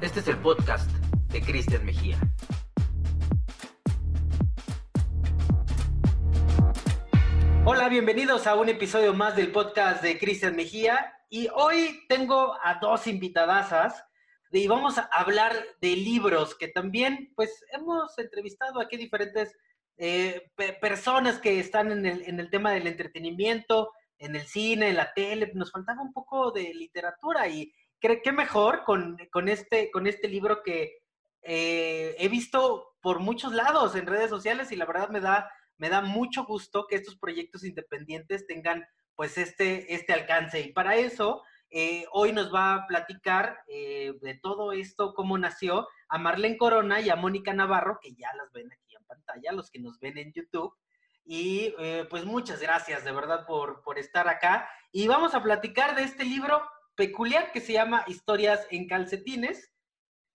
[0.00, 0.90] Este es el podcast
[1.30, 2.18] de Cristian Mejía.
[7.66, 11.12] Hola, bienvenidos a un episodio más del podcast de Cristian Mejía.
[11.28, 14.06] Y hoy tengo a dos invitadasas
[14.50, 15.52] y vamos a hablar
[15.82, 19.54] de libros que también, pues, hemos entrevistado aquí diferentes
[19.98, 20.50] eh,
[20.80, 25.12] personas que están en el, en el tema del entretenimiento, en el cine, en la
[25.14, 25.50] tele.
[25.54, 30.62] Nos faltaba un poco de literatura y qué mejor con, con, este, con este libro
[30.62, 30.98] que
[31.42, 35.88] eh, he visto por muchos lados en redes sociales y la verdad me da, me
[35.88, 40.60] da mucho gusto que estos proyectos independientes tengan pues este, este alcance.
[40.60, 45.88] Y para eso, eh, hoy nos va a platicar eh, de todo esto, cómo nació,
[46.08, 49.70] a Marlene Corona y a Mónica Navarro, que ya las ven aquí en pantalla, los
[49.70, 50.72] que nos ven en YouTube.
[51.30, 54.66] Y eh, pues muchas gracias de verdad por, por estar acá.
[54.90, 59.70] Y vamos a platicar de este libro peculiar que se llama Historias en calcetines.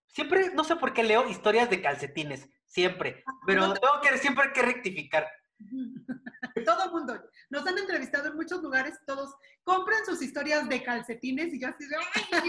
[0.05, 4.53] Siempre, no sé por qué leo historias de calcetines, siempre, pero tengo que siempre hay
[4.53, 5.27] que rectificar.
[6.63, 7.19] Todo el mundo.
[7.49, 11.87] Nos han entrevistado en muchos lugares, todos compran sus historias de calcetines y yo así
[11.87, 11.95] de...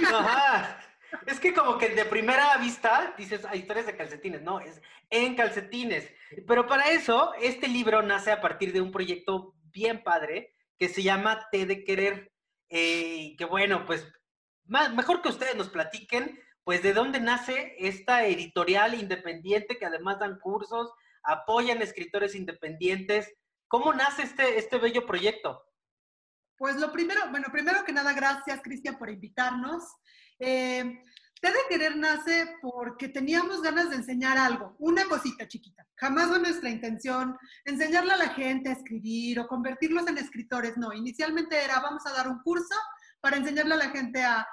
[0.06, 0.78] Ajá.
[1.26, 5.34] Es que como que de primera vista dices, hay historias de calcetines, no, es en
[5.34, 6.10] calcetines.
[6.46, 11.02] Pero para eso, este libro nace a partir de un proyecto bien padre que se
[11.02, 12.32] llama T de Querer.
[12.68, 14.06] Eh, que bueno, pues
[14.64, 20.18] más, mejor que ustedes nos platiquen, pues de dónde nace esta editorial independiente que además
[20.18, 20.92] dan cursos,
[21.22, 23.32] apoyan escritores independientes.
[23.68, 25.62] ¿Cómo nace este, este bello proyecto?
[26.56, 29.82] Pues lo primero, bueno, primero que nada, gracias Cristian por invitarnos.
[30.38, 31.02] Eh,
[31.40, 35.86] Te de Querer nace porque teníamos ganas de enseñar algo, una cosita chiquita.
[35.96, 40.76] Jamás fue nuestra intención enseñarle a la gente a escribir o convertirlos en escritores.
[40.76, 42.74] No, inicialmente era vamos a dar un curso
[43.20, 44.46] para enseñarle a la gente a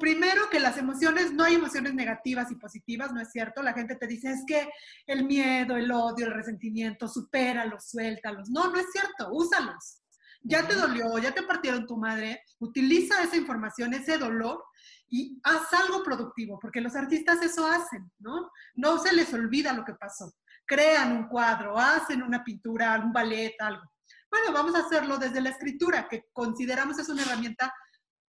[0.00, 3.62] Primero que las emociones, no hay emociones negativas y positivas, ¿no es cierto?
[3.62, 4.68] La gente te dice, es que
[5.06, 8.48] el miedo, el odio, el resentimiento, supéralos, suéltalos.
[8.48, 10.00] No, no es cierto, úsalos.
[10.46, 14.62] Ya te dolió, ya te partieron tu madre, utiliza esa información, ese dolor
[15.08, 18.50] y haz algo productivo, porque los artistas eso hacen, ¿no?
[18.74, 20.34] No se les olvida lo que pasó.
[20.66, 23.82] Crean un cuadro, hacen una pintura, un ballet, algo.
[24.30, 27.72] Bueno, vamos a hacerlo desde la escritura, que consideramos es una herramienta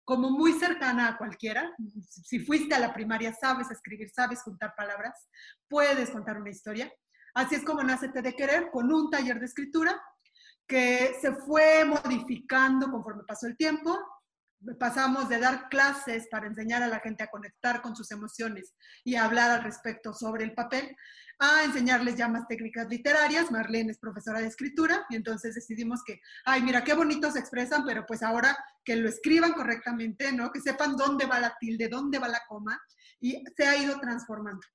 [0.04, 1.74] como muy cercana a cualquiera.
[1.98, 5.28] Si fuiste a la primaria, sabes escribir, sabes juntar palabras,
[5.68, 6.92] puedes contar una historia.
[7.34, 10.00] Así es como nace Te de Querer, con un taller de escritura
[10.66, 13.98] que se fue modificando conforme pasó el tiempo.
[14.78, 18.74] Pasamos de dar clases para enseñar a la gente a conectar con sus emociones
[19.04, 20.96] y a hablar al respecto sobre el papel,
[21.38, 23.50] a enseñarles ya más técnicas literarias.
[23.50, 27.84] Marlene es profesora de escritura y entonces decidimos que, ay, mira qué bonito se expresan,
[27.84, 30.50] pero pues ahora que lo escriban correctamente, ¿no?
[30.50, 32.80] Que sepan dónde va la tilde, dónde va la coma
[33.20, 34.66] y se ha ido transformando.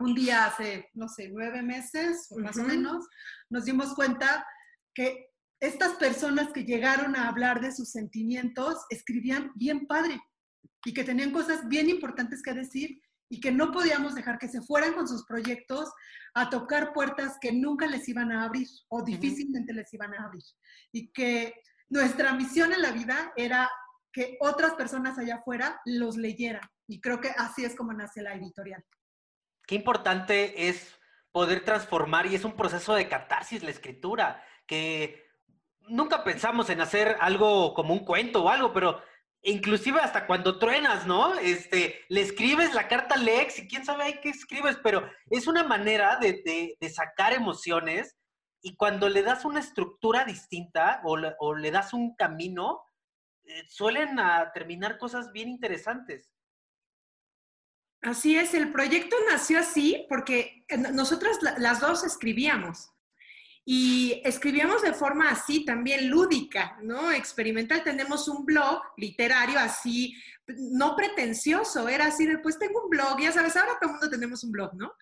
[0.00, 3.06] Un día hace, no sé, nueve meses o más o menos,
[3.48, 4.44] nos dimos cuenta
[4.94, 5.28] que
[5.60, 10.20] estas personas que llegaron a hablar de sus sentimientos escribían bien padre
[10.84, 13.00] y que tenían cosas bien importantes que decir
[13.30, 15.90] y que no podíamos dejar que se fueran con sus proyectos
[16.34, 20.42] a tocar puertas que nunca les iban a abrir o difícilmente les iban a abrir.
[20.92, 21.54] Y que
[21.88, 23.70] nuestra misión en la vida era
[24.12, 26.62] que otras personas allá afuera los leyeran.
[26.86, 28.84] Y creo que así es como nace la editorial.
[29.66, 30.94] Qué importante es
[31.32, 35.24] poder transformar y es un proceso de catarsis la escritura, que
[35.88, 39.00] nunca pensamos en hacer algo como un cuento o algo, pero
[39.42, 41.34] inclusive hasta cuando truenas, ¿no?
[41.38, 45.62] Este, le escribes la carta al ex y quién sabe qué escribes, pero es una
[45.62, 48.16] manera de, sacar emociones
[48.62, 52.82] y cuando le das una estructura distinta o le, das un camino,
[53.44, 54.16] eh, suelen
[54.54, 56.30] terminar cosas bien interesantes.
[58.00, 62.93] Así es, el proyecto nació así porque eh, nosotras las dos escribíamos.
[63.66, 67.10] Y escribíamos de forma así también lúdica, ¿no?
[67.10, 67.82] Experimental.
[67.82, 70.14] Tenemos un blog literario así,
[70.46, 74.10] no pretencioso, era así de, pues tengo un blog, ya sabes, ahora todo el mundo
[74.10, 74.92] tenemos un blog, ¿no?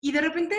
[0.00, 0.56] Y de repente,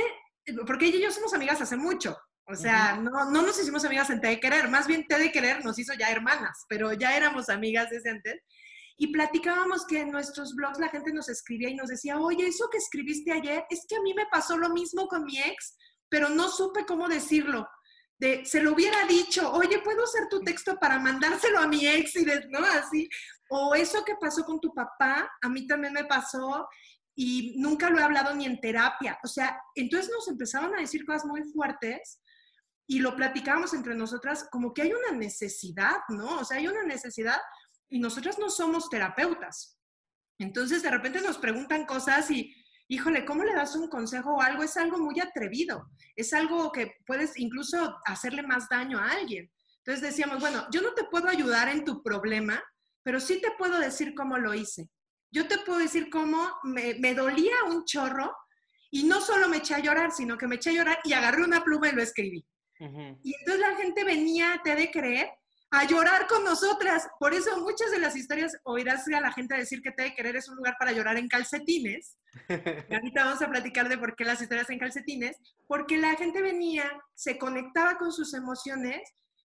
[0.65, 2.17] porque ella y yo somos amigas hace mucho,
[2.47, 5.31] o sea, no, no nos hicimos amigas en Te de Querer, más bien Te de
[5.31, 8.41] Querer nos hizo ya hermanas, pero ya éramos amigas desde antes.
[8.97, 12.69] Y platicábamos que en nuestros blogs la gente nos escribía y nos decía, oye, eso
[12.71, 15.75] que escribiste ayer, es que a mí me pasó lo mismo con mi ex
[16.09, 17.67] pero no supe cómo decirlo.
[18.17, 22.13] De, se lo hubiera dicho, oye, ¿puedo hacer tu texto para mandárselo a mi ex?
[22.49, 22.59] ¿no?
[22.59, 23.09] Así.
[23.49, 26.67] O eso que pasó con tu papá, a mí también me pasó
[27.15, 29.19] y nunca lo he hablado ni en terapia.
[29.23, 32.21] O sea, entonces nos empezaron a decir cosas muy fuertes
[32.87, 36.39] y lo platicábamos entre nosotras como que hay una necesidad, ¿no?
[36.39, 37.39] O sea, hay una necesidad
[37.89, 39.79] y nosotras no somos terapeutas.
[40.39, 42.53] Entonces de repente nos preguntan cosas y,
[42.87, 44.63] híjole, ¿cómo le das un consejo o algo?
[44.63, 49.51] Es algo muy atrevido, es algo que puedes incluso hacerle más daño a alguien.
[49.77, 52.61] Entonces decíamos, bueno, yo no te puedo ayudar en tu problema,
[53.03, 54.89] pero sí te puedo decir cómo lo hice.
[55.31, 58.35] Yo te puedo decir cómo me, me dolía un chorro
[58.89, 61.43] y no solo me eché a llorar, sino que me eché a llorar y agarré
[61.43, 62.45] una pluma y lo escribí.
[62.79, 65.29] Y entonces la gente venía, te de creer,
[65.79, 67.07] a llorar con nosotras.
[67.19, 70.35] Por eso muchas de las historias oirás a la gente decir que te de querer
[70.35, 72.17] es un lugar para llorar en calcetines.
[72.89, 75.37] Y ahorita vamos a platicar de por qué las historias en calcetines.
[75.67, 79.01] Porque la gente venía, se conectaba con sus emociones,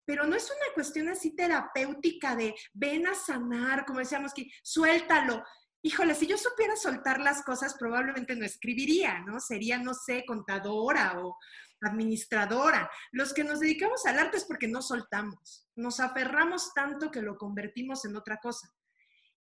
[0.05, 5.43] pero no es una cuestión así terapéutica de ven a sanar, como decíamos que suéltalo.
[5.81, 9.39] Híjole, si yo supiera soltar las cosas, probablemente no escribiría, ¿no?
[9.39, 11.37] Sería, no sé, contadora o,
[11.81, 12.89] administradora.
[13.11, 17.37] Los que nos dedicamos al arte es porque no soltamos, nos aferramos tanto que lo
[17.37, 18.67] convertimos en otra cosa.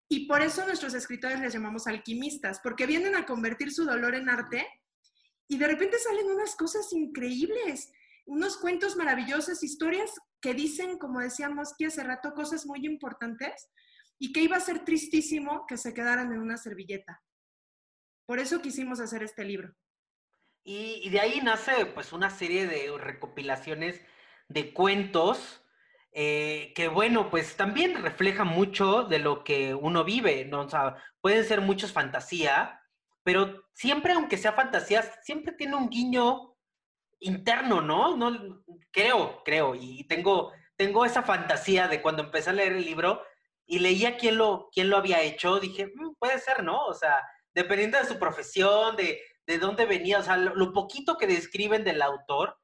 [0.09, 4.29] Y por eso nuestros escritores les llamamos alquimistas, porque vienen a convertir su dolor en
[4.29, 4.67] arte
[5.49, 7.91] y de repente salen unas cosas increíbles,
[8.27, 13.69] unos cuentos maravillosos, historias que dicen, como decíamos que hace rato, cosas muy importantes
[14.19, 17.23] y que iba a ser tristísimo que se quedaran en una servilleta.
[18.27, 19.75] Por eso quisimos hacer este libro.
[20.65, 24.01] Y, de ahí nace pues una serie de recopilaciones
[24.49, 25.63] de cuentos
[26.19, 30.63] eh, que bueno, pues también refleja mucho de lo que uno vive, ¿no?
[30.63, 32.81] O sea, pueden ser muchos fantasía,
[33.23, 36.57] pero siempre, aunque sea fantasía, siempre tiene un guiño
[37.21, 38.17] interno, ¿no?
[38.17, 43.23] no creo, creo, y tengo, tengo esa fantasía de cuando empecé a leer el libro
[43.67, 46.87] y leía quién lo, quién lo había hecho, dije, mm, puede ser, ¿no?
[46.87, 47.23] O sea,
[47.55, 52.01] dependiendo de su profesión, de, de dónde venía, o sea, lo, poquito que describen del
[52.01, 52.57] autor,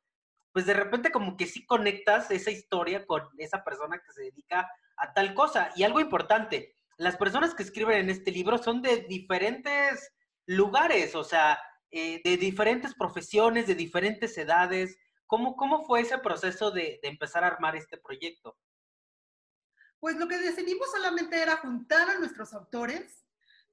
[0.52, 4.70] pues de repente como que sí conectas esa historia con esa persona que se dedica
[4.96, 5.70] a tal cosa.
[5.76, 10.12] Y algo importante, las personas que escriben en este libro son de diferentes
[10.46, 11.58] lugares, o sea,
[11.90, 14.99] eh, de diferentes profesiones, de diferentes edades.
[15.26, 18.56] ¿Cómo, cómo fue ese proceso de, de empezar a armar este proyecto?
[19.99, 23.21] Pues lo que decidimos solamente era juntar a nuestros autores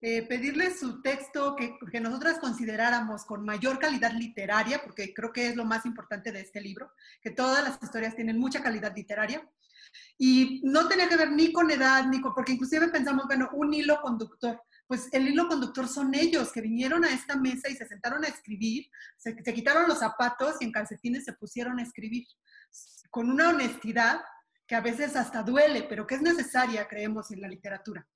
[0.02, 5.48] eh, pedirles su texto que, que, nosotras consideráramos con mayor calidad literaria, porque creo que
[5.48, 9.48] es lo más importante de este libro, que todas las historias tienen mucha calidad literaria.
[10.18, 13.74] Y no tenía que ver ni con edad, ni con, porque inclusive pensamos, bueno, un
[13.74, 14.62] hilo conductor.
[14.88, 18.28] Pues el hilo conductor son ellos que vinieron a esta mesa y se sentaron a
[18.28, 22.26] escribir, se, se quitaron los zapatos y en calcetines se pusieron a escribir
[23.10, 24.22] con una honestidad
[24.66, 28.08] que a veces hasta duele, pero que es necesaria, creemos, en la literatura.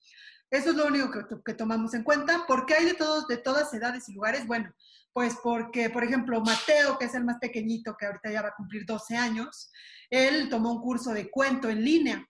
[0.54, 1.10] Eso es lo único
[1.44, 2.46] que, tomamos en cuenta.
[2.46, 4.46] ¿Por qué hay de, todos, de todas edades y lugares?
[4.46, 4.72] Bueno,
[5.12, 8.56] pues porque, por ejemplo, Mateo, que es el más pequeñito, que ahorita ya va a
[8.56, 9.72] cumplir 12 años,
[10.12, 12.24] él tomó un curso de cuento en línea,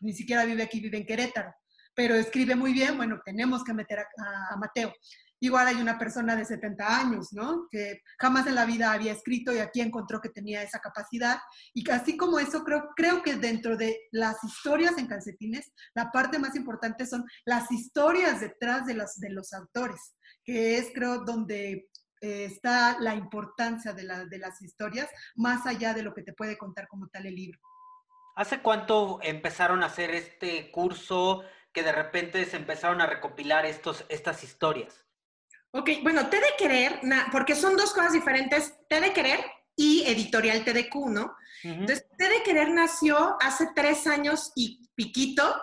[0.00, 1.54] ni siquiera vive aquí, vive en Querétaro,
[1.94, 4.94] pero escribe muy bien, bueno, tenemos que meter a Mateo.
[5.40, 7.66] Igual hay una persona de 70 años, ¿no?
[7.70, 11.38] Que jamás en la vida había escrito y aquí encontró que tenía esa capacidad.
[11.72, 16.38] Y así como eso, creo, creo que dentro de las historias en calcetines, la parte
[16.38, 20.14] más importante son las historias detrás de los, de los autores,
[20.44, 21.88] que es, creo, donde
[22.20, 26.34] eh, está la importancia de, la, de las historias, más allá de lo que te
[26.34, 27.58] puede contar como tal el libro.
[28.36, 34.04] ¿Hace cuánto empezaron a hacer este curso que de repente se empezaron a recopilar estos,
[34.08, 35.06] estas historias?
[35.72, 37.00] Ok, bueno, T de Querer,
[37.30, 39.40] porque son dos cosas diferentes, T de Querer
[39.76, 41.36] y Editorial TDQ, ¿no?
[41.62, 45.54] Entonces, T de Querer nació hace tres años y piquito,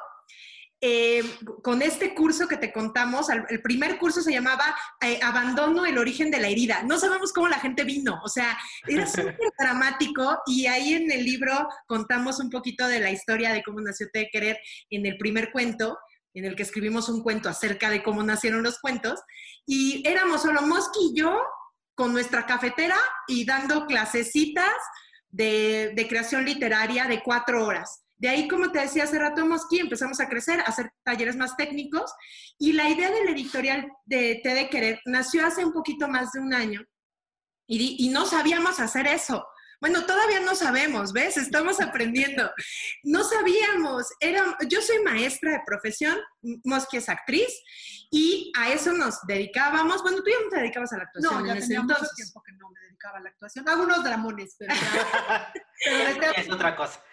[0.79, 1.23] eh,
[1.63, 6.29] con este curso que te contamos, el primer curso se llamaba eh, Abandono el origen
[6.29, 6.83] de la herida.
[6.83, 8.55] No sabemos cómo la gente vino, o sea,
[8.87, 13.63] era súper dramático y ahí en el libro contamos un poquito de la historia de
[13.63, 14.59] cómo nació T de Querer
[14.91, 15.97] en el primer cuento
[16.37, 19.19] en el que escribimos un cuento acerca de cómo nacieron los cuentos,
[19.65, 21.41] y éramos solo Mosqui y yo
[21.95, 22.95] con nuestra cafetera
[23.27, 24.75] y dando clasecitas
[25.29, 28.03] de, creación literaria de cuatro horas.
[28.17, 31.57] De ahí, como te decía hace rato, Mosqui, empezamos a crecer, a hacer talleres más
[31.57, 32.13] técnicos,
[32.59, 36.39] y la idea del editorial de Te de Querer nació hace un poquito más de
[36.39, 36.81] un año,
[37.65, 39.43] y no sabíamos hacer eso.
[39.79, 41.37] Bueno, todavía no sabemos, ¿ves?
[41.37, 42.51] Estamos aprendiendo.
[43.03, 46.17] No sabíamos, era, yo soy maestra de profesión,
[46.63, 47.61] Mosqui es actriz,
[48.11, 50.01] y a eso nos dedicábamos.
[50.01, 51.43] Bueno, tú ya no te dedicabas a la actuación.
[51.43, 53.69] No, ya tenía mucho tiempo que no me dedicaba a la actuación.
[53.69, 54.73] Hago unos dramones, pero,
[56.35, 57.03] es otra cosa.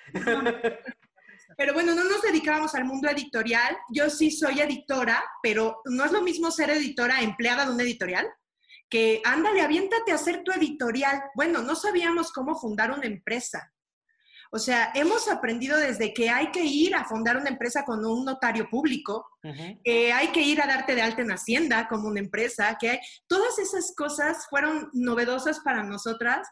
[1.57, 3.77] Pero bueno, no nos dedicábamos al mundo editorial.
[3.91, 8.27] Yo sí soy editora, pero no es lo mismo ser editora empleada de un editorial
[8.95, 11.21] que ándale, aviéntate a hacer tu editorial.
[11.35, 13.73] Bueno, no sabíamos cómo fundar una empresa.
[14.53, 18.25] O sea, hemos aprendido desde que hay que ir a fundar una empresa con un
[18.25, 19.27] notario público,
[19.83, 23.59] que hay que ir a darte de alta en Hacienda como una empresa, que todas
[23.59, 26.47] esas cosas fueron novedosas para nosotras.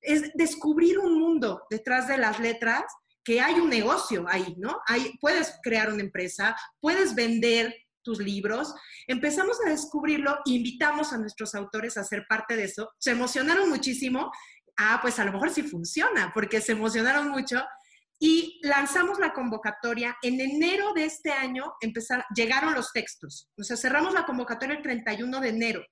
[0.00, 2.82] Es descubrir un mundo detrás de las letras,
[3.22, 4.80] que hay un negocio ahí, ¿no?
[4.88, 7.72] Hay, puedes crear una empresa, puedes vender
[8.04, 8.72] tus libros.
[9.08, 12.90] Empezamos a descubrirlo, invitamos a nuestros autores a ser parte de eso.
[12.98, 14.30] Se emocionaron muchísimo
[14.76, 17.62] ah, pues a lo mejor sí funciona, porque se emocionaron mucho.
[18.20, 20.16] Y lanzamos la convocatoria.
[20.22, 23.50] En enero de este año empezar, llegaron los textos.
[23.58, 25.84] O sea, cerramos la convocatoria el 31 de enero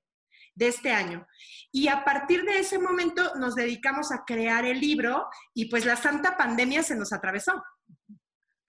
[0.55, 1.27] de este año.
[1.73, 5.97] Y a partir de ese momento nos dedicamos a crear el libro y pues la
[5.97, 7.63] santa pandemia se nos atravesó.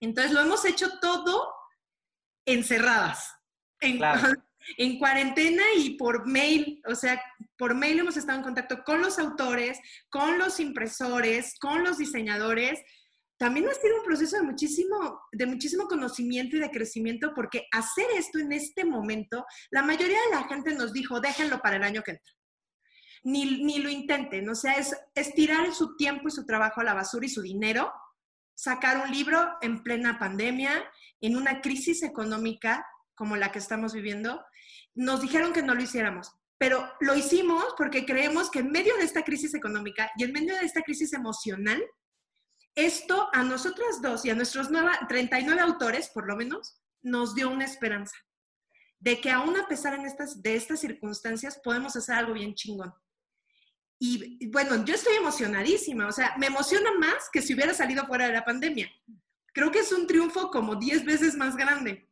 [0.02, 1.54] Entonces lo hemos hecho todo
[2.46, 3.34] encerradas.
[3.80, 4.00] En,
[4.78, 7.22] en cuarentena y por mail, o sea,
[7.58, 12.82] por mail hemos estado en contacto con los autores, con los impresores, con los diseñadores.
[13.38, 18.06] También ha sido un proceso de muchísimo, de muchísimo conocimiento y de crecimiento porque hacer
[18.16, 22.04] esto en este momento, la mayoría de la gente nos dijo, déjenlo para el año
[22.04, 22.34] que entra.
[23.26, 26.84] Ni, ni lo intenten, o sea, es, es tirar su tiempo y su trabajo a
[26.84, 27.92] la basura y su dinero,
[28.56, 30.84] sacar un libro en plena pandemia,
[31.22, 34.44] en una crisis económica como la que estamos viviendo,
[34.96, 39.04] nos dijeron que no lo hiciéramos, pero lo hicimos porque creemos que en medio de
[39.04, 41.84] esta crisis económica y en medio de esta crisis emocional,
[42.76, 44.70] esto a nosotras dos y a nuestros
[45.08, 48.16] 39 autores, por lo menos, nos dio una esperanza
[49.00, 52.94] de que aún a pesar de estas circunstancias podemos hacer algo bien chingón.
[54.00, 58.28] Y bueno, yo estoy emocionadísima, o sea, me emociona más que si hubiera salido fuera
[58.28, 58.92] de la pandemia.
[59.54, 62.10] Creo que es un triunfo como 10 veces más grande.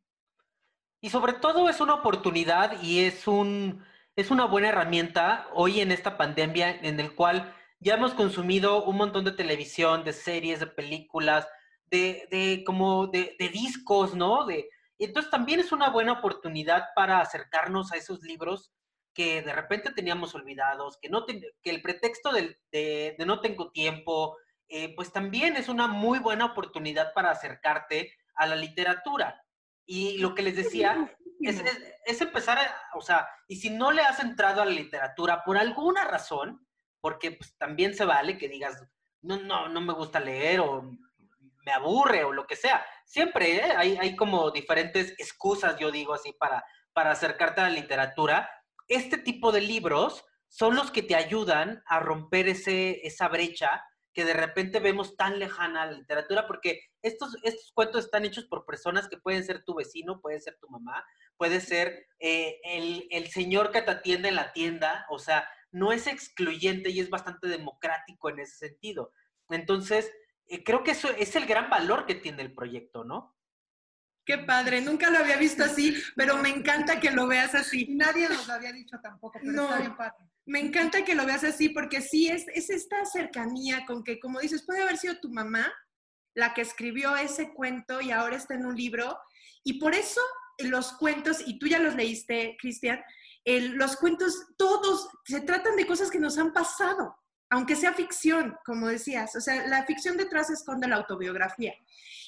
[1.01, 3.83] Y sobre todo es una oportunidad y es, un,
[4.15, 8.97] es una buena herramienta hoy en esta pandemia en el cual ya hemos consumido un
[8.97, 11.47] montón de televisión, de series, de películas,
[11.87, 14.45] de, de como de, de, discos, ¿no?
[14.45, 14.69] De,
[14.99, 18.71] entonces también es una buena oportunidad para acercarnos a esos libros
[19.13, 24.37] que de repente teníamos olvidados, que, no que el pretexto de, de, no tengo tiempo,
[24.67, 29.43] eh, pues también es una muy buena oportunidad para acercarte a la literatura.
[29.85, 34.19] Y lo que les decía es, empezar, a, o sea, y si no le has
[34.19, 36.65] entrado a la literatura por alguna razón,
[37.01, 38.81] porque pues, también se vale que digas,
[39.21, 40.89] no, no, no me gusta leer o
[41.65, 42.85] me aburre o lo que sea.
[43.05, 43.73] Siempre ¿eh?
[43.75, 46.63] hay, hay, como diferentes excusas, yo digo así, para,
[46.93, 48.49] para acercarte a la literatura.
[48.91, 53.81] Este tipo de libros son los que te ayudan a romper ese, esa brecha
[54.13, 58.65] que de repente vemos tan lejana la literatura, porque estos, estos cuentos están hechos por
[58.65, 61.05] personas que pueden ser tu vecino, puede ser tu mamá,
[61.37, 65.93] puede ser eh, el, el, señor que te atiende en la tienda, o sea, no
[65.93, 69.13] es excluyente y es bastante democrático en ese sentido.
[69.47, 70.11] Entonces,
[70.47, 73.37] eh, creo que eso es el gran valor que tiene el proyecto, ¿no?
[74.25, 77.87] Qué padre, nunca lo había visto así, pero me encanta que lo veas así.
[77.89, 79.63] Nadie nos lo había dicho tampoco, pero no.
[79.65, 80.25] está bien padre.
[80.45, 84.39] Me encanta que lo veas así porque sí, es, es esta cercanía con que, como
[84.39, 85.71] dices, puede haber sido tu mamá
[86.33, 89.19] la que escribió ese cuento y ahora está en un libro.
[89.63, 90.21] Y por eso
[90.59, 93.01] los cuentos, y tú ya los leíste, Cristian,
[93.45, 97.17] los cuentos todos se tratan de cosas que nos han pasado,
[97.49, 99.35] aunque sea ficción, como decías.
[99.35, 101.73] O sea, la ficción detrás esconde la autobiografía.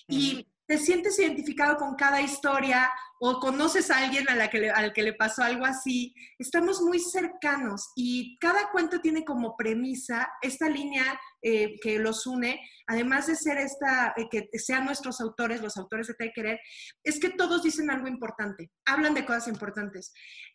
[0.08, 2.90] Y te sientes identificado con cada historia
[3.20, 7.00] o conoces a alguien a la que al que le pasó algo así, estamos muy
[7.00, 13.36] cercanos y cada cuento tiene como premisa esta línea eh, que los une, además de
[13.36, 16.60] ser esta, eh, que sean nuestros autores, los autores de Te Querer,
[17.04, 20.12] es que todos dicen algo importante, hablan de cosas importantes,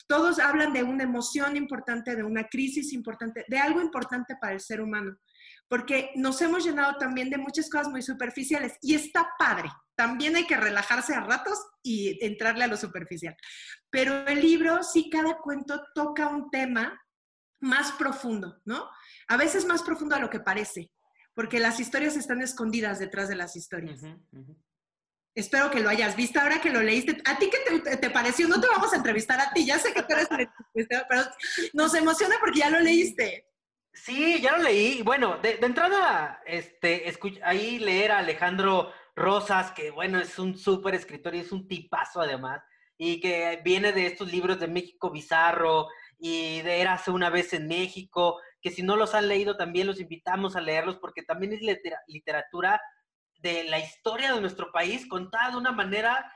[0.08, 4.60] todos hablan de una emoción importante, de una crisis importante, de algo importante para el
[4.60, 5.16] ser humano
[5.68, 9.68] porque nos hemos llenado también de muchas cosas muy superficiales y está padre.
[9.94, 13.36] También hay que relajarse a ratos y entrarle a lo superficial.
[13.90, 16.98] Pero el libro, sí, cada cuento toca un tema
[17.60, 18.88] más profundo, ¿no?
[19.28, 20.90] A veces más profundo a lo que parece,
[21.34, 24.00] porque las historias están escondidas detrás de las historias.
[25.34, 27.20] Espero que lo hayas visto ahora que lo leíste.
[27.26, 28.48] ¿A ti qué te, te, pareció?
[28.48, 30.28] No te vamos a entrevistar a ti, ya sé que tú eres
[31.08, 31.22] pero
[31.74, 33.46] nos emociona porque ya lo leíste.
[33.92, 35.02] Sí, ya lo leí.
[35.02, 37.04] Bueno, de, entrada, este,
[37.42, 42.20] ahí leer a Alejandro Rosas, que bueno, es un súper escritor y es un tipazo
[42.20, 42.62] además,
[42.96, 47.68] y que viene de estos libros de México Bizarro y de Érase una vez en
[47.68, 51.60] México, que si no los han leído también los invitamos a leerlos porque también es
[52.06, 52.80] literatura
[53.40, 56.32] de la historia de nuestro país contada de una manera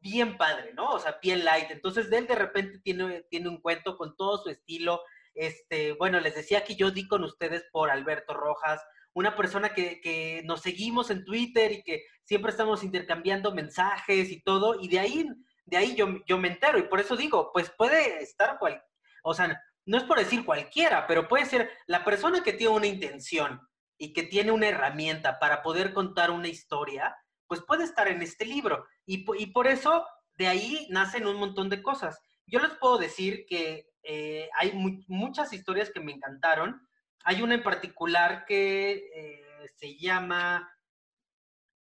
[0.00, 0.90] bien padre, ¿no?
[0.90, 1.70] O sea, bien light.
[1.70, 5.02] Entonces, de él de repente tiene, tiene un cuento con todo su estilo,
[5.34, 8.80] este, bueno, les decía que yo di con ustedes por Alberto Rojas,
[9.12, 14.42] una persona que, que, nos seguimos en Twitter y que siempre estamos intercambiando mensajes y
[14.42, 15.28] todo, y de ahí,
[15.66, 18.82] de ahí yo, yo me entero, y por eso digo, pues puede estar cual,
[19.22, 22.86] o sea, no es por decir cualquiera, pero puede ser la persona que tiene una
[22.86, 23.60] intención
[23.98, 28.46] y que tiene una herramienta para poder contar una historia, pues puede estar en este
[28.46, 28.86] libro.
[29.06, 32.18] Y, y por eso de ahí nacen un montón de cosas.
[32.46, 34.72] Yo les puedo decir que eh, hay
[35.08, 36.86] muchas historias que me encantaron.
[37.24, 40.70] Hay una en particular que eh, se llama,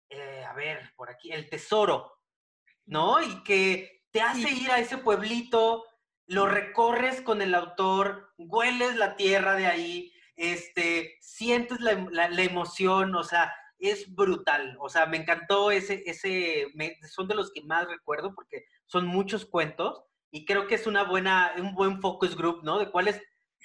[0.09, 2.19] eh, a ver, por aquí, El Tesoro,
[2.85, 3.21] ¿no?
[3.21, 5.85] Y que te hace ir a ese pueblito,
[6.25, 13.15] lo recorres con el autor, hueles la tierra de ahí, este, sientes la, la emoción,
[13.15, 14.75] o sea, es brutal.
[14.79, 16.67] O sea, me encantó ese, ese,
[17.09, 21.03] son de los que más recuerdo porque son muchos cuentos y creo que es una
[21.03, 22.79] buena, un buen focus group, ¿no?
[22.79, 23.21] De cuáles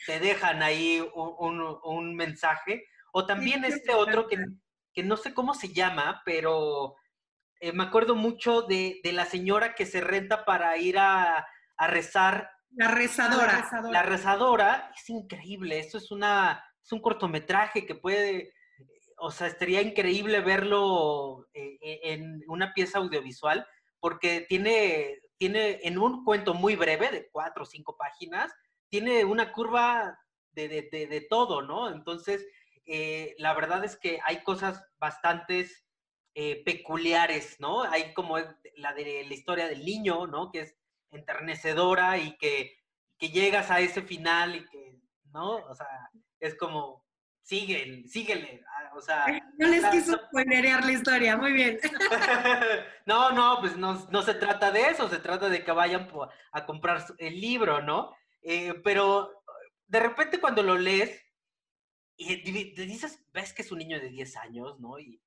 [0.06, 2.84] te dejan ahí un, mensaje.
[3.12, 4.38] O también este otro que,
[4.94, 6.96] que, no sé cómo se llama, pero
[7.60, 11.46] eh, me acuerdo mucho de, la señora que se renta para ir a,
[11.78, 12.50] rezar.
[12.70, 13.68] La rezadora.
[13.90, 14.92] La rezadora.
[14.96, 15.78] Es increíble.
[15.78, 18.54] Eso es una, es un cortometraje que puede
[19.24, 23.64] o sea, estaría increíble verlo eh, eh, en una pieza audiovisual,
[24.00, 28.54] porque tiene, tiene en un cuento muy breve, de cuatro o cinco páginas,
[28.88, 30.16] tiene una curva
[30.52, 31.90] de, todo, ¿no?
[31.90, 32.46] Entonces,
[32.86, 35.84] eh, la verdad es que hay cosas bastantes
[36.64, 37.82] peculiares, ¿no?
[37.82, 38.38] Hay como
[38.76, 40.52] la de la historia del niño, ¿no?
[40.52, 40.76] Que es
[41.10, 42.78] enternecedora y que,
[43.18, 45.00] que llegas a ese final y que,
[45.32, 45.56] ¿no?
[45.56, 45.88] O sea,
[46.38, 47.04] es como,
[47.42, 49.26] siguen, síguele, o sea...
[49.58, 51.78] No les quiso spoilerear la historia, muy bien.
[53.06, 56.08] no, no, pues no, se trata de eso, se trata de que vayan
[56.52, 58.14] a comprar el libro, ¿no?
[58.42, 59.44] Eh, pero
[59.86, 61.20] de repente cuando lo lees,
[62.16, 64.98] y te dices, ves que es un niño de 10 años, ¿no?
[64.98, 65.20] Y,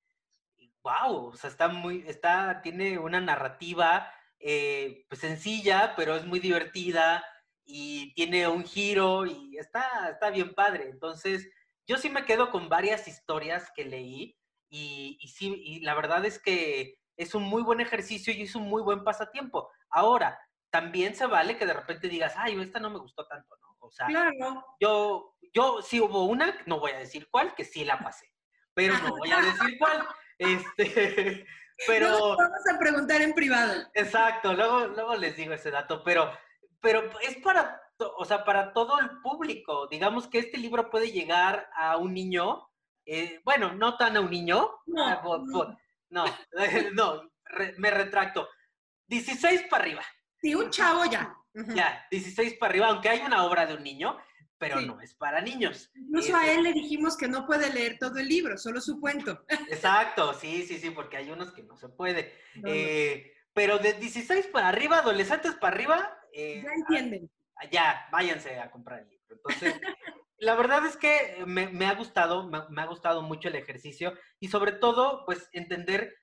[0.81, 6.39] wow, o sea, está muy, está, tiene una narrativa eh, pues sencilla, pero es muy
[6.39, 7.25] divertida
[7.65, 10.90] y tiene un giro y está, está bien padre.
[10.90, 11.50] Entonces,
[11.87, 14.37] yo sí me quedo con varias historias que leí
[14.69, 18.63] y, sí, y la verdad es que es un muy buen ejercicio y es un
[18.63, 19.71] muy buen pasatiempo.
[19.89, 20.37] Ahora,
[20.69, 23.77] también se vale que de repente digas, ay, esta no me gustó tanto, ¿no?
[23.79, 24.07] O sea,
[24.79, 28.29] yo, yo sí hubo una, no voy a decir cuál, que sí la pasé,
[28.74, 30.05] pero no voy a decir cuál.
[30.37, 31.45] Este,
[31.87, 32.35] pero...
[32.35, 33.89] vamos a preguntar en privado.
[33.93, 36.29] Exacto, luego, luego les digo ese dato, pero,
[36.81, 39.88] pero es para o sea, para todo el público.
[39.88, 42.70] Digamos que este libro puede llegar a un niño,
[43.05, 45.22] eh, bueno, no tan a un niño, no, ah,
[46.10, 46.25] no,
[46.94, 47.31] no,
[47.77, 48.48] me retracto.
[49.08, 50.03] 16 para arriba.
[50.42, 51.36] Sí, un chavo ya.
[51.74, 54.18] Ya, 16 para arriba, aunque hay una obra de un niño,
[54.58, 55.90] pero no es para niños.
[55.96, 59.46] Incluso a él le dijimos que no puede leer todo el libro, solo su cuento.
[59.70, 62.34] Exacto, sí, sí, sí, porque hay unos que no se puede.
[62.66, 66.18] Eh, pero de 16 para arriba, adolescentes para arriba.
[66.34, 67.29] Eh, ya entienden
[67.72, 69.35] ya, váyanse a comprar el libro.
[69.37, 69.79] Entonces,
[70.37, 74.74] la verdad es que me, ha gustado, me, ha gustado mucho el ejercicio y sobre
[74.74, 76.15] todo, pues, entender,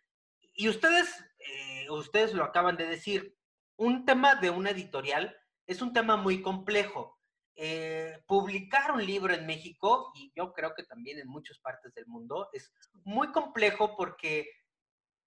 [0.54, 3.36] y ustedes, eh, ustedes lo acaban de decir,
[3.76, 7.18] un tema de una editorial es un tema muy complejo.
[7.54, 12.06] Eh, publicar un libro en México, y yo creo que también en muchas partes del
[12.06, 12.72] mundo, es
[13.04, 14.48] muy complejo porque,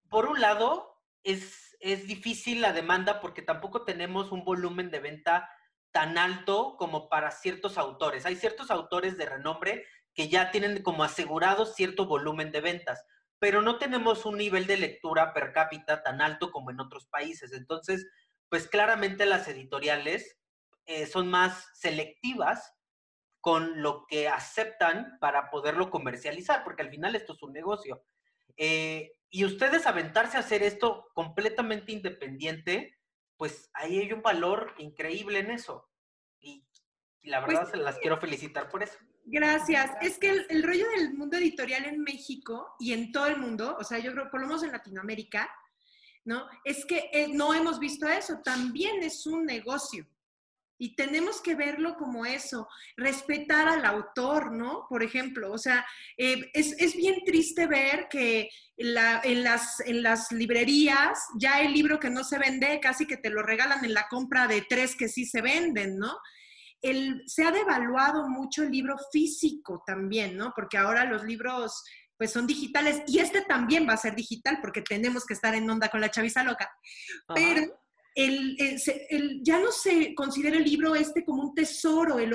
[0.08, 5.50] por un lado, es, es difícil la demanda porque tampoco tenemos un volumen de venta
[5.96, 8.26] tan alto como para ciertos autores.
[8.26, 13.02] Hay ciertos autores de renombre que ya tienen como asegurado cierto volumen de ventas,
[13.38, 17.54] pero no tenemos un nivel de lectura per cápita tan alto como en otros países.
[17.54, 18.06] Entonces,
[18.50, 20.36] pues claramente las editoriales
[20.84, 22.74] eh, son más selectivas
[23.40, 28.04] con lo que aceptan para poderlo comercializar, porque al final esto es un negocio.
[28.58, 32.98] Eh, y ustedes aventarse a hacer esto completamente independiente,
[33.36, 35.88] pues ahí hay un valor increíble en eso.
[36.40, 36.64] Y,
[37.22, 38.96] la verdad pues se las quiero felicitar por eso.
[39.24, 39.90] Gracias.
[40.00, 43.82] Es que el, rollo del mundo editorial en México y en todo el mundo, o
[43.82, 45.50] sea, yo creo, por lo menos en Latinoamérica,
[46.24, 46.46] ¿no?
[46.64, 48.40] Es que eh, no hemos visto eso.
[48.44, 50.06] También es un negocio.
[50.78, 54.86] Y tenemos que verlo como eso, respetar al autor, ¿no?
[54.88, 55.86] Por ejemplo, o sea,
[56.16, 62.10] eh, es, bien triste ver que en, las, en las librerías ya el libro que
[62.10, 65.24] no se vende, casi que te lo regalan en la compra de tres que sí
[65.24, 66.16] se venden, ¿no?
[66.82, 70.52] El, se ha devaluado mucho el libro físico también, ¿no?
[70.54, 71.82] Porque ahora los libros
[72.16, 75.68] pues son digitales y este también va a ser digital porque tenemos que estar en
[75.68, 76.70] onda con la chaviza loca.
[77.34, 77.78] Pero
[78.16, 78.56] el,
[79.10, 82.34] el, ya no se considera el libro este como un tesoro, el,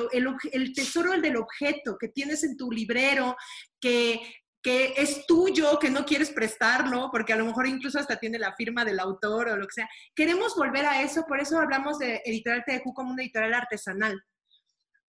[0.51, 3.35] el, tesoro el del objeto que tienes en tu librero,
[3.79, 4.21] que
[4.63, 8.53] que es tuyo, que no quieres prestarlo, porque a lo mejor incluso hasta tiene la
[8.53, 9.89] firma del autor o lo que sea.
[10.15, 14.21] Queremos volver a eso, por eso hablamos de Editorial TDQ como una editorial artesanal.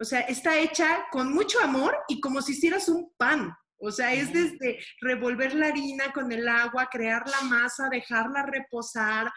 [0.00, 3.54] O sea, está hecha con mucho amor y como si hicieras un pan.
[3.76, 9.30] O sea, es desde revolver la harina con el agua, crear la masa, dejarla reposar.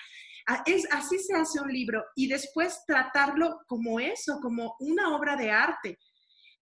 [0.66, 5.52] Es, así se hace un libro y después tratarlo como eso, como una obra de
[5.52, 5.98] arte.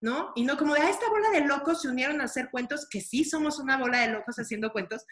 [0.01, 0.33] ¿no?
[0.35, 2.99] Y no como de, ah, esta bola de locos se unieron a hacer cuentos, que
[2.99, 5.05] sí somos una bola de locos haciendo cuentos,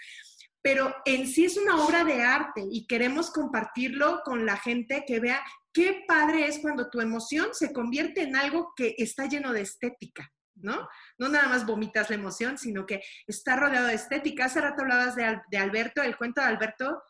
[0.62, 5.22] pero en sí es una obra de arte y queremos compartirlo con la gente que
[5.22, 5.42] vea
[5.74, 10.30] qué padre es cuando tu emoción se convierte en algo que está lleno de estética,
[10.56, 10.88] ¿no?
[11.18, 14.46] No nada más vomitas la emoción, sino que está rodeado de estética.
[14.46, 17.02] Hace rato hablabas de, de Alberto, el cuento de Alberto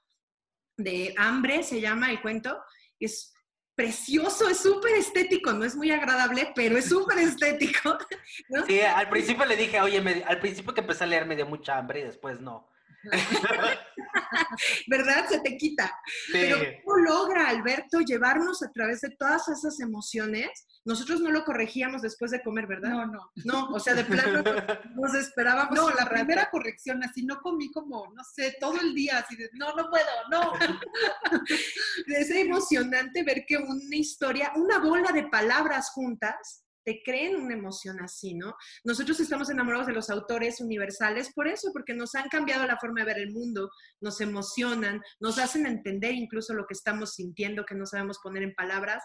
[0.77, 2.61] de hambre se llama el cuento,
[2.99, 3.33] es
[3.75, 7.97] precioso, es súper estético, no es muy agradable, pero es súper estético.
[8.67, 11.77] Sí, al principio le dije, oye, al principio que empecé a leer me dio mucha
[11.77, 12.69] hambre y después no.
[14.87, 15.27] ¿Verdad?
[15.29, 15.93] Se te quita.
[16.31, 20.67] Pero ¿cómo logra Alberto llevarnos a través de todas esas emociones?
[20.83, 22.89] Nosotros no lo corregíamos después de comer, ¿verdad?
[22.89, 23.31] No, no.
[23.45, 24.41] No, o sea, de plano
[24.95, 25.75] nos esperábamos.
[25.75, 29.49] No, la primera corrección, así no comí como, no sé, todo el día, así de,
[29.53, 30.53] no, no puedo, no.
[32.07, 37.99] es emocionante ver que una historia, una bola de palabras juntas, te creen una emoción
[38.01, 38.55] así, ¿no?
[38.83, 43.01] Nosotros estamos enamorados de los autores universales por eso, porque nos han cambiado la forma
[43.01, 47.75] de ver el mundo, nos emocionan, nos hacen entender incluso lo que estamos sintiendo, que
[47.75, 49.03] no sabemos poner en palabras.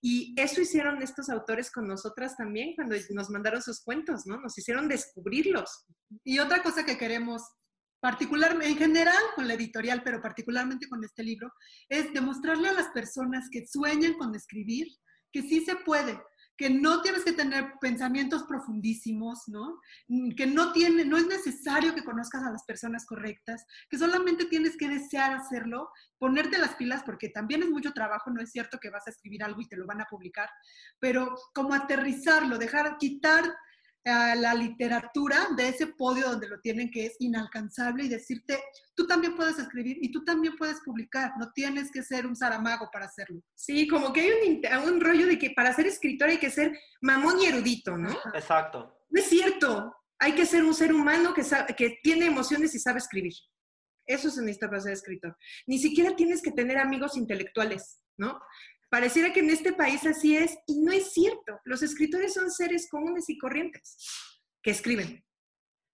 [0.00, 4.40] Y eso hicieron estos autores con nosotras también cuando nos mandaron sus cuentos, ¿no?
[4.40, 5.86] Nos hicieron descubrirlos.
[6.24, 7.42] Y otra cosa que queremos
[8.00, 11.52] particularmente, en general con la editorial, pero particularmente con este libro,
[11.88, 14.86] es demostrarle a las personas que sueñan con escribir
[15.32, 16.18] que sí se puede,
[16.56, 19.80] que no tienes que tener pensamientos profundísimos, ¿no?
[20.36, 24.76] Que no, tiene, no es necesario que conozcas a las personas correctas, que solamente tienes
[24.76, 28.90] que desear hacerlo, ponerte las pilas, porque también es mucho trabajo, no es cierto que
[28.90, 30.48] vas a escribir algo y te lo van a publicar,
[30.98, 33.44] pero como aterrizarlo, dejar, quitar
[34.06, 38.58] a la literatura de ese podio donde lo tienen que es inalcanzable y decirte,
[38.94, 42.88] tú también puedes escribir y tú también puedes publicar, no tienes que ser un zaramago
[42.92, 43.42] para hacerlo.
[43.54, 46.78] Sí, como que hay un, un rollo de que para ser escritor hay que ser
[47.00, 48.10] mamón y erudito, ¿no?
[48.32, 48.96] Exacto.
[49.10, 52.78] No es cierto, hay que ser un ser humano que, sabe, que tiene emociones y
[52.78, 53.32] sabe escribir.
[54.06, 55.36] Eso se necesita para ser escritor.
[55.66, 58.40] Ni siquiera tienes que tener amigos intelectuales, ¿no?
[58.88, 61.60] Pareciera que en este país así es y no es cierto.
[61.64, 63.96] Los escritores son seres comunes y corrientes
[64.62, 65.24] que escriben.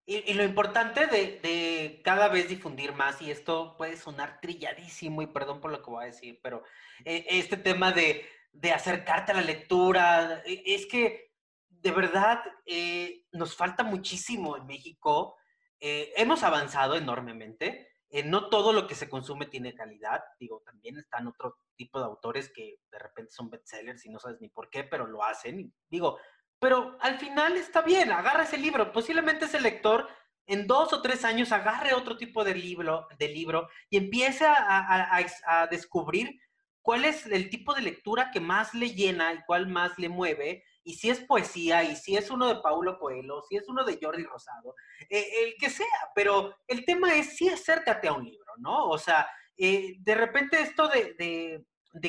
[0.05, 5.61] Y, lo importante de, cada vez difundir más, y esto puede sonar trilladísimo, y perdón
[5.61, 6.65] por lo que voy a decir, pero
[7.05, 8.29] eh, este tema de,
[8.75, 11.31] acercarte a la lectura, e, es que
[11.69, 15.37] de verdad eh, nos falta muchísimo en México.
[15.81, 20.23] Eh, hemos avanzado enormemente, eh, no todo lo que se consume tiene calidad.
[20.39, 24.39] Digo, también están otro tipo de autores que de repente son bestsellers y no sabes
[24.43, 25.73] ni por qué, pero lo hacen.
[25.89, 26.19] digo,
[26.59, 28.93] pero al final está bien, agarra ese libro.
[28.93, 30.07] Posiblemente ese lector
[30.47, 35.17] en dos o tres años agarre otro tipo de libro, de libro y empiece a,
[35.47, 36.39] a descubrir
[36.83, 40.65] cuál es el tipo de lectura que más le llena y cuál más le mueve
[40.85, 43.99] y si es poesía, y si es uno de Paulo Coelho, si es uno de
[44.01, 44.75] Jordi Rosado,
[45.09, 48.89] eh, el que sea, pero el tema es sí acércate a un libro, ¿no?
[48.89, 51.65] O sea, eh, de repente esto de,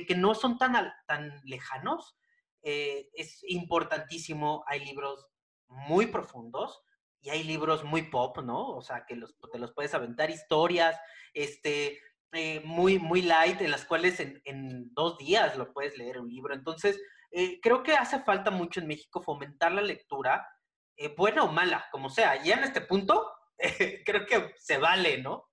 [0.08, 2.16] que no son tan, tan lejanos
[2.64, 4.64] eh, es importantísimo.
[4.68, 5.28] Hay libros
[5.68, 6.82] muy profundos
[7.22, 8.70] y hay libros muy pop, ¿no?
[8.70, 11.00] O sea, que los, te los puedes aventar historias,
[11.34, 12.02] este,
[12.64, 16.56] muy, muy light, en las cuales en, en, dos días lo puedes leer un libro.
[16.56, 17.00] Entonces,
[17.36, 20.48] eh, creo que hace falta mucho en México fomentar la lectura,
[20.96, 22.44] eh, buena o mala, como sea.
[22.44, 23.34] Ya en este punto,
[24.06, 25.50] creo que se vale, ¿no?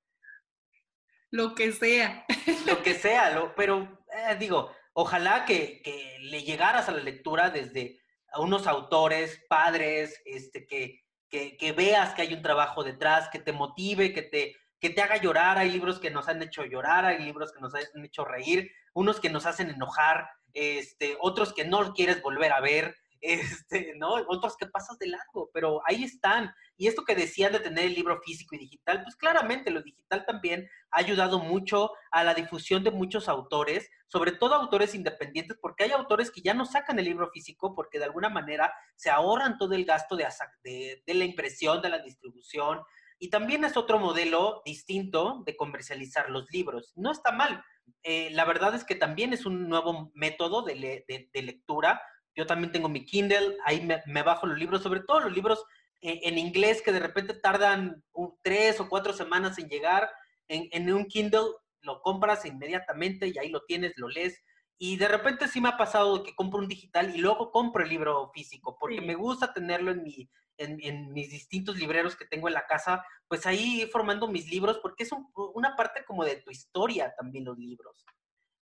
[1.31, 2.27] Lo que sea.
[2.67, 5.83] Lo que sea, lo, pero eh, digo, ojalá que,
[6.21, 7.99] le llegaras a la lectura desde
[8.33, 13.53] a unos autores, padres, este, que, que, veas que hay un trabajo detrás, que te
[13.53, 15.57] motive, que te, que te haga llorar.
[15.57, 19.19] Hay libros que nos han hecho llorar, hay libros que nos han hecho reír, unos
[19.19, 24.15] que nos hacen enojar este, otros que no quieres volver a ver, este, ¿no?
[24.29, 26.53] Otros que pasas de largo, pero ahí están.
[26.77, 30.25] Y esto que decían de tener el libro físico y digital, pues claramente lo digital
[30.25, 35.85] también ha ayudado mucho a la difusión de muchos autores, sobre todo autores independientes, porque
[35.85, 39.59] hay autores que ya no sacan el libro físico porque de alguna manera se ahorran
[39.59, 42.81] todo el gasto de, la impresión, de la distribución.
[43.19, 46.95] Y también es otro modelo distinto de comercializar los libros.
[46.97, 47.63] No está mal,
[48.03, 52.01] eh, la verdad es que también es un nuevo método de, lectura.
[52.35, 55.65] Yo también tengo mi Kindle, ahí me, bajo los libros, sobre todo los libros
[56.01, 60.11] en, en inglés que de repente tardan un- tres o cuatro semanas en llegar.
[60.49, 61.49] En, en un Kindle
[61.83, 64.41] lo compras inmediatamente y ahí lo tienes, lo lees.
[64.83, 67.91] Y de repente sí me ha pasado que compro un digital y luego compro el
[67.91, 69.05] libro físico, porque Sí.
[69.05, 73.05] me gusta tenerlo en, mi, en, en mis distintos libreros que tengo en la casa,
[73.29, 77.45] pues ahí formando mis libros, porque es un- una parte como de tu historia también
[77.45, 78.07] los libros.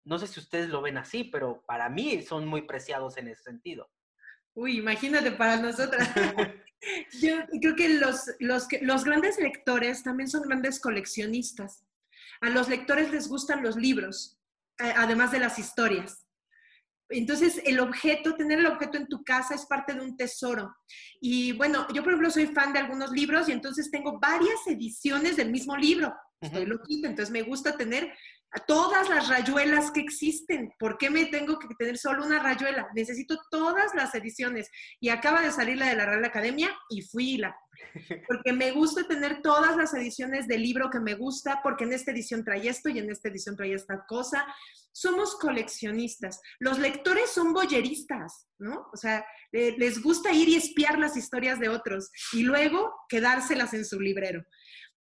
[0.04, 3.44] No sé si ustedes lo ven así, pero para mí son muy preciados en ese
[3.44, 3.88] sentido.
[4.54, 6.08] Uy, imagínate para nosotras.
[7.20, 11.84] Yo creo que los, los, los grandes lectores también son grandes coleccionistas.
[12.40, 14.37] A los lectores les gustan los libros,
[14.78, 16.24] además de las historias.
[17.10, 20.76] Entonces, el objeto, tener el objeto en tu casa es parte de un tesoro.
[21.20, 25.36] Y bueno, yo por ejemplo soy fan de algunos libros y entonces tengo varias ediciones
[25.36, 26.14] del mismo libro.
[26.40, 26.72] Estoy Ujú.
[26.72, 28.12] loquita, entonces me gusta tener
[28.52, 30.72] a todas las rayuelas que existen.
[30.78, 32.88] ¿Por qué me tengo que tener solo una rayuela?
[32.94, 34.70] Necesito todas las ediciones.
[35.00, 37.56] Y acaba de salir la de la Real Academia y fui y la.
[38.26, 42.10] Porque me gusta tener todas las ediciones del libro que me gusta, porque en esta
[42.10, 44.44] edición trae esto y en esta edición trae esta cosa.
[44.92, 46.40] Somos coleccionistas.
[46.58, 48.88] Los lectores son boyeristas, ¿no?
[48.92, 53.74] O sea, le- les gusta ir y espiar las historias de otros y luego quedárselas
[53.74, 54.42] en su librero.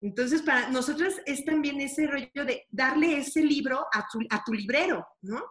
[0.01, 4.53] Entonces, para nosotros es también ese rollo de darle ese libro a tu, a tu
[4.53, 5.43] librero, ¿no?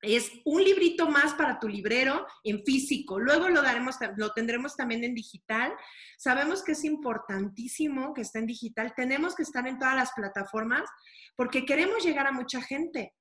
[0.00, 3.20] Es un librito más para tu librero en físico.
[3.20, 5.72] Luego lo daremos, lo tendremos también en digital.
[6.18, 8.94] Sabemos que es importantísimo que esté en digital.
[8.96, 10.82] Tenemos que estar en todas las plataformas
[11.36, 13.14] porque queremos llegar a mucha gente.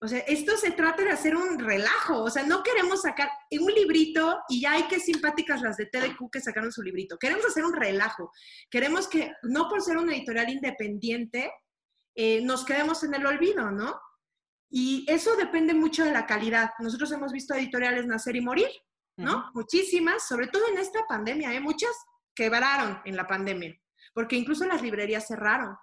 [0.00, 2.22] O sea, esto se trata de hacer un relajo.
[2.22, 6.30] O sea, no queremos sacar un librito y ya hay que simpáticas las de TDQ
[6.30, 7.18] que sacaron su librito.
[7.18, 8.30] Queremos hacer un relajo.
[8.70, 11.50] Queremos que, no por ser una editorial independiente,
[12.14, 13.98] eh, nos quedemos en el olvido, ¿no?
[14.68, 16.70] Y eso depende mucho de la calidad.
[16.78, 18.68] Nosotros hemos visto editoriales nacer y morir,
[19.16, 19.50] ¿no?
[19.54, 21.60] Muchísimas, sobre todo en esta pandemia, ¿eh?
[21.60, 21.92] Muchas
[22.34, 23.74] quebraron en la pandemia,
[24.12, 25.76] porque incluso las librerías cerraron.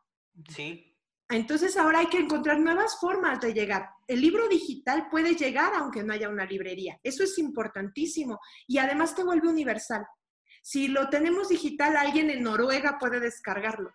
[0.49, 0.95] Sí.
[1.29, 3.89] Entonces ahora hay que encontrar nuevas formas de llegar.
[4.07, 6.99] El libro digital puede llegar aunque no haya una librería.
[7.03, 8.39] Eso es importantísimo.
[8.67, 10.05] Y además te vuelve universal.
[10.61, 13.91] Si lo tenemos digital, alguien en Noruega puede descargarlo.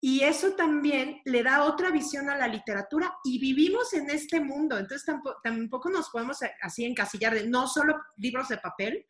[0.00, 4.78] Y eso también le da otra visión a la literatura y vivimos en este mundo.
[4.78, 9.06] Entonces tampoco, tampoco nos podemos así encasillar de no solo libros de papel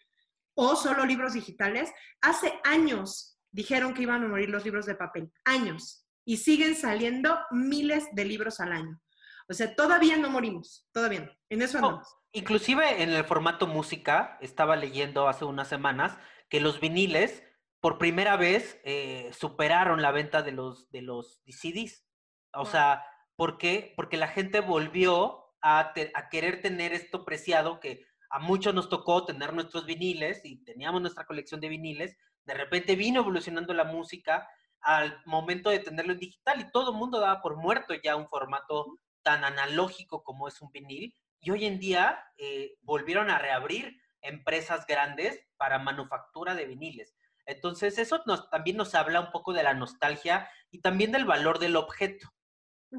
[0.54, 1.90] o solo libros digitales.
[2.20, 5.32] Hace años dijeron que iban a morir los libros de papel.
[5.44, 9.00] Años y siguen saliendo miles de libros al año.
[9.48, 11.32] O sea, todavía no morimos, todavía no.
[11.50, 12.16] En eso No, andamos.
[12.32, 17.42] inclusive en el formato música, estaba leyendo hace unas semanas que los viniles
[17.80, 22.04] por primera vez eh, superaron la venta de los, de los CDs.
[22.52, 22.66] O Wow.
[22.66, 23.04] sea,
[23.37, 23.92] ¿por qué?
[23.96, 28.88] Porque la gente volvió a, te- a querer tener esto preciado que a muchos nos
[28.88, 32.16] tocó tener nuestros viniles y teníamos nuestra colección de viniles.
[32.44, 34.48] De repente vino evolucionando la música
[34.80, 38.28] al momento de tenerlo en digital y todo el mundo daba por muerto ya un
[38.28, 41.12] formato tan analógico como es un vinil.
[41.40, 47.16] Y hoy en día eh, volvieron a reabrir empresas grandes para manufactura de viniles.
[47.44, 51.58] Entonces eso nos, también nos habla un poco de la nostalgia y también del valor
[51.58, 52.28] del objeto.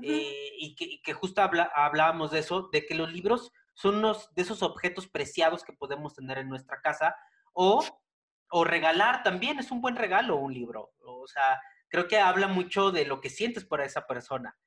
[0.03, 3.95] Eh, y, que, y que justo habla- hablábamos de eso, de que los libros son
[3.95, 7.15] unos de esos objetos preciados que podemos tener en nuestra casa
[7.53, 7.83] o,
[8.49, 10.91] o regalar también, es un buen regalo un libro.
[10.99, 14.57] O sea, creo que habla mucho de lo que sientes por esa persona.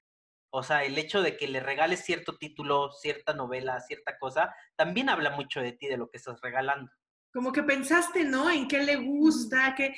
[0.51, 5.09] O sea, el hecho de que le regales cierto título, cierta novela, cierta cosa, también
[5.09, 6.91] habla mucho de ti, de lo que estás regalando.
[7.33, 8.51] Como que pensaste, ¿no?
[8.51, 9.95] En qué le gusta, que,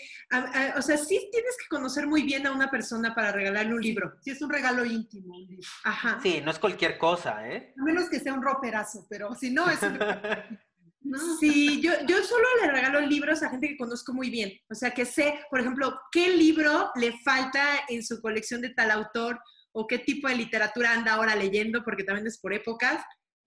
[0.77, 4.13] o sea, sí tienes que conocer muy bien a una persona para regalarle un libro.
[4.21, 5.67] Si es un regalo íntimo, un libro.
[5.85, 6.21] Ajá.
[6.23, 7.73] Sí, no es cualquier cosa, ¿eh?
[7.81, 9.99] A menos que sea un roperazo, pero si no, es un...
[11.05, 11.19] No.
[11.41, 14.53] Sí, yo, yo solo le regalo libros a gente que conozco muy bien.
[14.71, 18.93] O sea, que sé, por ejemplo, qué libro le falta en su colección de tal
[18.93, 19.41] autor
[19.73, 23.03] o qué tipo de literatura anda ahora leyendo, porque también es por épocas.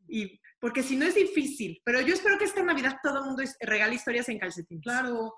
[0.08, 1.82] Y porque si no es difícil.
[1.84, 4.82] Pero yo espero que esta Navidad todo el mundo regale historias en calcetín.
[4.82, 5.34] Claro.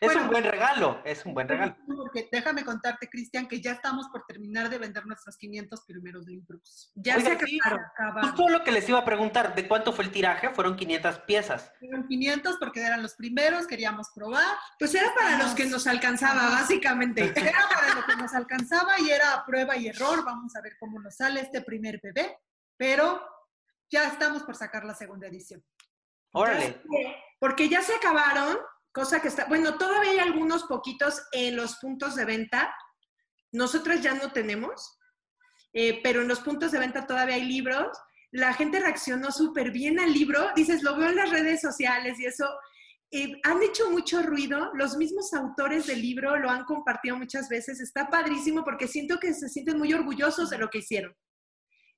[0.00, 0.22] Es Bueno.
[0.22, 1.76] un buen regalo, es un buen regalo.
[1.86, 6.90] Porque déjame contarte, Cristian, que ya estamos por terminar de vender nuestros 500 primeros libros.
[6.94, 7.60] Ya se sí.
[7.64, 8.30] acabaron.
[8.30, 10.50] Justo lo que les iba a preguntar, ¿de cuánto fue el tiraje?
[10.50, 11.72] Fueron 500 piezas.
[11.78, 14.56] Fueron 500 porque eran los primeros, queríamos probar.
[14.78, 17.32] Pues era para los que nos alcanzaba, básicamente.
[17.36, 20.24] Era para lo que nos alcanzaba y era prueba y error.
[20.24, 22.38] Vamos a ver cómo nos sale este primer bebé.
[22.76, 23.20] Pero
[23.90, 25.64] ya estamos por sacar la segunda edición.
[26.32, 26.82] Órale.
[27.38, 28.58] Porque ya se acabaron,
[28.92, 32.74] cosa que está, bueno, todavía hay algunos poquitos en los puntos de venta.
[33.52, 34.98] Nosotros ya no tenemos,
[35.72, 37.96] eh, pero en los puntos de venta todavía hay libros.
[38.30, 40.50] La gente reaccionó súper bien al libro.
[40.54, 42.46] Dices, lo veo en las redes sociales y eso.
[43.10, 47.80] eh, han hecho mucho ruido, los mismos autores del libro lo han compartido muchas veces,
[47.80, 51.14] está padrísimo porque siento que se sienten muy orgullosos de lo que hicieron.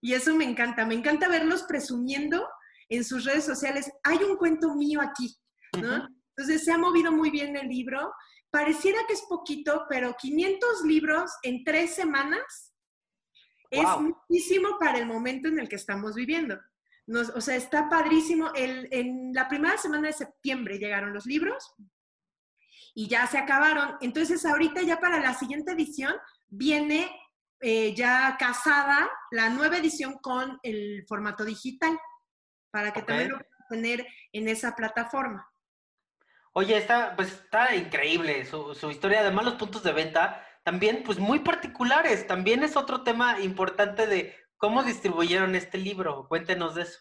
[0.01, 2.47] Y eso me encanta, me encanta verlos presumiendo
[2.89, 5.37] en sus redes sociales, hay un cuento mío aquí,
[5.81, 6.09] ¿no?
[6.41, 8.13] Entonces se ha movido muy bien el libro,
[8.51, 12.75] pareciera que es poquito, pero 500 libros en tres semanas
[13.71, 16.59] es muchísimo para el momento en el que estamos viviendo
[17.35, 18.51] o sea, está padrísimo.
[18.55, 21.75] en la primera semana de septiembre llegaron los libros
[22.95, 23.97] y ya se acabaron.
[24.01, 26.15] Entonces, ahorita ya para la siguiente edición
[26.49, 27.11] viene
[27.61, 31.99] eh, ya casada la nueva edición con el formato digital,
[32.71, 35.50] para que también lo puedan tener en esa plataforma.
[36.53, 39.21] Oye, está, pues está increíble su, historia.
[39.21, 42.27] Además, los puntos de venta también, pues muy particulares.
[42.27, 46.27] También es otro tema importante de ¿Cómo distribuyeron este libro?
[46.29, 46.99] Cuéntenos de eso.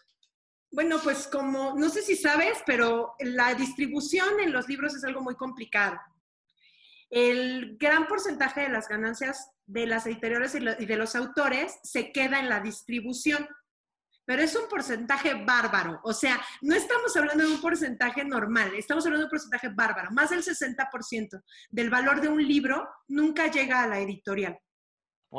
[0.72, 5.20] Bueno, pues como, no sé si sabes, pero la distribución en los libros es algo
[5.20, 6.00] muy complicado.
[7.10, 12.40] El gran porcentaje de las ganancias de las editoriales y de los autores se queda
[12.40, 13.46] en la distribución,
[14.30, 15.98] pero es un porcentaje bárbaro.
[16.04, 20.12] O sea, no estamos hablando de un porcentaje normal, estamos hablando de un porcentaje bárbaro.
[20.12, 24.56] Más del 60% del valor de un libro nunca llega a la editorial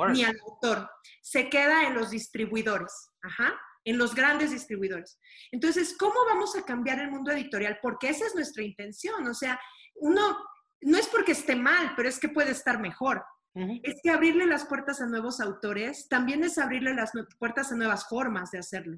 [0.09, 0.89] ni al autor.
[1.21, 5.21] Se queda en los distribuidores, ajá, en los grandes distribuidores.
[5.53, 7.79] Entonces, ¿cómo vamos a cambiar el mundo editorial?
[7.81, 9.25] Porque esa es nuestra intención.
[9.25, 9.57] O sea,
[10.01, 10.37] uno,
[10.81, 13.23] no es porque esté mal, pero es que puede estar mejor.
[13.53, 18.07] Es que abrirle las puertas a nuevos autores también es abrirle las puertas a nuevas
[18.07, 18.97] formas de hacerlo.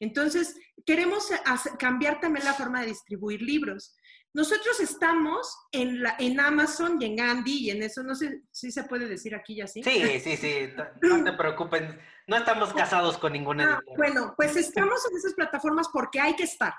[0.00, 1.30] Entonces, queremos
[1.78, 3.94] cambiar también la forma de distribuir libros.
[4.34, 8.72] Nosotros estamos en, la, en Amazon y en Gandhi y en eso, no sé si
[8.72, 9.82] se puede decir aquí ya sí.
[9.82, 10.70] Sí, sí, sí,
[11.02, 11.82] no te preocupes,
[12.26, 16.44] no estamos casados con ninguna ah, Bueno, pues estamos en esas plataformas porque hay que
[16.44, 16.72] estar,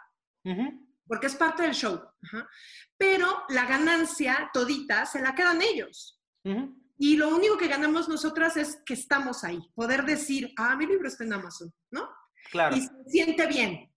[1.05, 2.01] porque es parte del show.
[2.97, 6.19] Pero la ganancia todita se la quedan ellos.
[7.03, 11.05] Y lo único que ganamos nosotras es que estamos ahí, poder decir, ah, mi libro
[11.09, 12.09] está en Amazon, ¿no?
[12.49, 12.77] Claro.
[12.77, 13.93] Y se siente bien.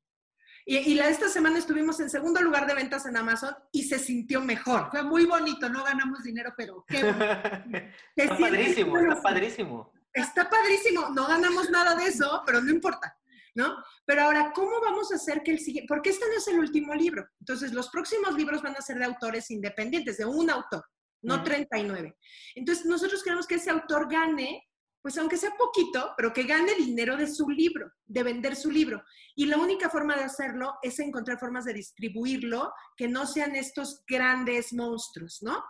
[0.65, 4.41] Y, la, esta semana estuvimos en segundo lugar de ventas en Amazon y se sintió
[4.41, 4.91] mejor.
[4.91, 6.99] Fue muy bonito, no ganamos dinero, pero qué
[8.17, 9.93] está padrísimo, está padrísimo.
[10.13, 13.17] Está padrísimo, no ganamos nada de eso, pero no importa,
[13.55, 13.77] ¿no?
[14.05, 16.93] Pero ahora, ¿cómo vamos a hacer que el siguiente, porque este no es el último
[16.93, 20.85] libro, entonces los próximos libros van a ser de autores independientes, de un autor,
[21.27, 22.17] no 39.
[22.55, 24.63] Entonces, nosotros queremos que ese autor gane
[25.07, 29.05] pues aunque sea poquito, pero que gane dinero de su libro, de vender su libro.
[29.37, 34.03] Y la única forma de hacerlo es encontrar formas de distribuirlo que no sean estos
[34.05, 35.63] grandes monstruos, ¿no?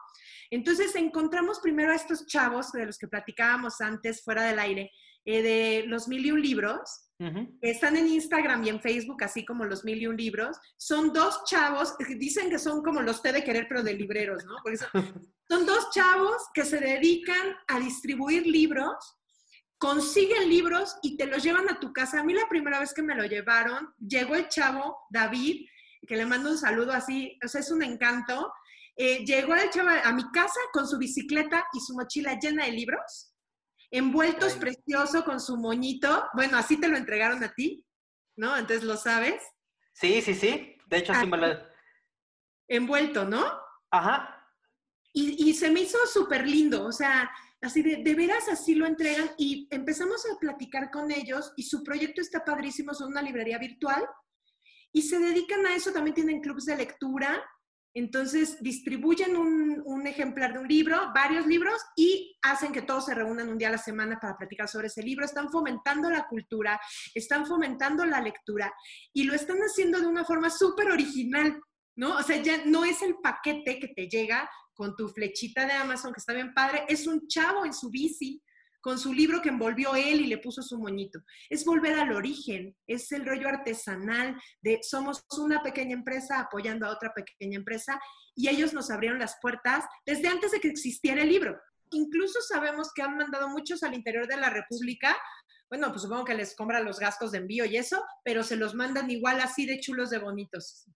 [0.51, 4.91] Entonces encontramos primero a estos chavos de los que platicábamos antes fuera del aire,
[5.27, 7.06] eh, de los mil y un libros,
[7.61, 10.57] están en Instagram y en Facebook, así como los mil y un libros.
[10.77, 14.57] Son dos chavos, dicen que son como los té de querer, pero de libreros, ¿no?
[14.63, 14.91] Porque son,
[15.49, 19.17] son dos chavos que se dedican a distribuir libros
[19.79, 22.21] consiguen libros y te los llevan a tu casa.
[22.21, 25.67] A mí la primera vez que me lo llevaron, llegó el chavo David,
[26.07, 28.53] que le mando un saludo así, o sea, es un encanto.
[28.97, 32.73] Eh, llegó el chavo a mi casa con su bicicleta y su mochila llena de
[32.73, 33.33] libros,
[33.91, 36.29] envueltos precioso con su moñito.
[36.35, 37.87] Bueno, así te lo entregaron a ti,
[38.37, 38.57] ¿no?
[38.57, 39.43] Entonces lo sabes.
[39.93, 40.77] Sí, sí, sí.
[40.87, 41.47] De hecho, así me lo...
[42.69, 43.45] Envuelto, ¿no?
[43.91, 44.45] Ajá.
[45.13, 47.31] Y, y se me hizo súper lindo, o sea,
[47.63, 51.83] Así de, de veras así lo entregan y empezamos a platicar con ellos y su
[51.83, 54.07] proyecto está padrísimo, son una librería virtual
[54.93, 57.43] y se dedican a eso, también tienen clubes de lectura,
[57.99, 63.49] entonces distribuyen un, ejemplar de un libro, varios libros y hacen que todos se reúnan
[63.49, 65.25] un día a la semana para platicar sobre ese libro.
[65.25, 66.79] Están fomentando la cultura,
[67.15, 68.73] están fomentando la lectura
[69.13, 71.59] y lo están haciendo de una forma súper original,
[71.97, 72.17] ¿no?
[72.17, 76.13] O sea, ya no es el paquete que te llega con tu flechita de Amazon,
[76.13, 78.43] que está bien padre, es un chavo en su bici
[78.87, 81.19] con su libro que envolvió él y le puso su moñito.
[81.51, 86.91] Es volver al origen, es el rollo artesanal de somos una pequeña empresa apoyando a
[86.91, 87.99] otra pequeña empresa
[88.37, 91.61] y ellos nos abrieron las puertas desde antes de que existiera el libro.
[91.91, 95.17] Incluso sabemos que han mandado muchos al interior de la República.
[95.69, 98.77] Bueno, pues supongo que les compran los gastos de envío y eso, pero se los
[98.77, 100.87] mandan igual así de chulos de bonitos.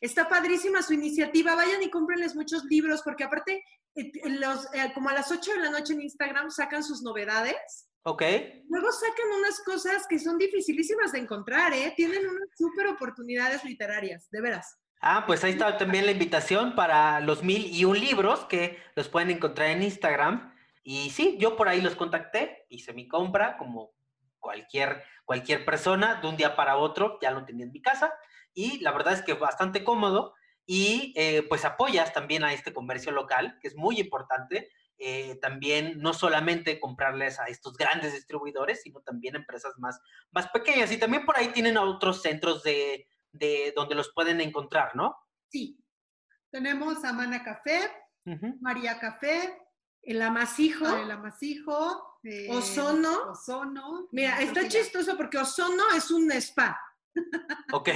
[0.00, 3.62] Está padrísima su iniciativa, vayan y cómprenles muchos libros, porque aparte,
[3.94, 7.88] eh, los, eh, como a las 8 de la noche en Instagram sacan sus novedades.
[8.04, 8.22] Ok.
[8.70, 11.92] Luego sacan unas cosas que son dificilísimas de encontrar, ¿eh?
[11.94, 14.78] Tienen unas súper oportunidades literarias, de veras.
[15.02, 19.08] Ah, pues ahí está también la invitación para los mil y un libros que los
[19.08, 20.54] pueden encontrar en Instagram.
[20.82, 23.92] Y sí, yo por ahí los contacté, hice mi compra como
[24.38, 28.14] cualquier, cualquier persona de un día para otro, ya lo tenía en mi casa
[28.54, 30.34] y la verdad es que bastante cómodo.
[30.66, 34.70] y eh, pues apoyas también a este comercio local, que es muy importante.
[34.98, 39.98] Eh, también no solamente comprarles a estos grandes distribuidores, sino también empresas más,
[40.30, 40.92] más pequeñas.
[40.92, 45.16] Y también por ahí tienen otros centros de, de donde los pueden encontrar, ¿no?
[45.48, 45.82] Sí.
[46.50, 47.90] Tenemos a Mana Café,
[48.60, 49.56] María Café,
[50.02, 53.30] el amasijo, ah, el amasijo, eh, Ozono.
[53.30, 54.08] Ozono.
[54.12, 56.78] Mira, está chistoso porque Ozono es un spa.
[57.72, 57.88] ok.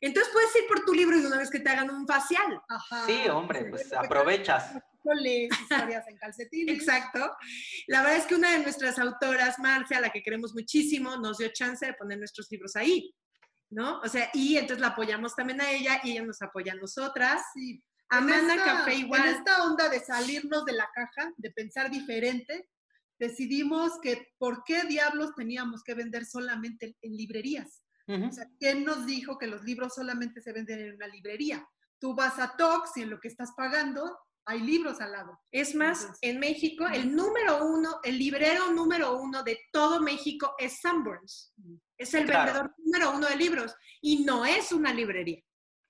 [0.00, 2.60] Entonces puedes ir por tu libro y una vez que te hagan un facial.
[2.68, 3.06] Ajá.
[3.06, 4.72] Sí, hombre, pues aprovechas.
[5.02, 6.74] Lees historias en calcetines.
[6.74, 7.36] Exacto.
[7.86, 11.38] La verdad es que una de nuestras autoras, Marcia, a la que queremos muchísimo, nos
[11.38, 13.14] dio chance de poner nuestros libros ahí,
[13.70, 14.00] ¿no?
[14.00, 17.42] O sea, y entonces la apoyamos también a ella y ella nos apoya a nosotras.
[17.54, 17.82] Sí.
[18.10, 19.26] Amanda Café igual.
[19.26, 22.68] En esta onda de salirnos de la caja, de pensar diferente,
[23.18, 27.79] decidimos que por qué diablos teníamos que vender solamente en librerías.
[28.10, 31.66] O sea, ¿quién nos dijo que los libros solamente se venden en una librería?
[31.98, 35.40] Tú vas a Tox y en lo que estás pagando hay libros al lado.
[35.52, 40.80] Es más, en México, el número uno, el librero número uno de todo México es
[40.80, 41.54] Sanborns.
[41.96, 45.40] Es el vendedor número uno de libros y no es una librería.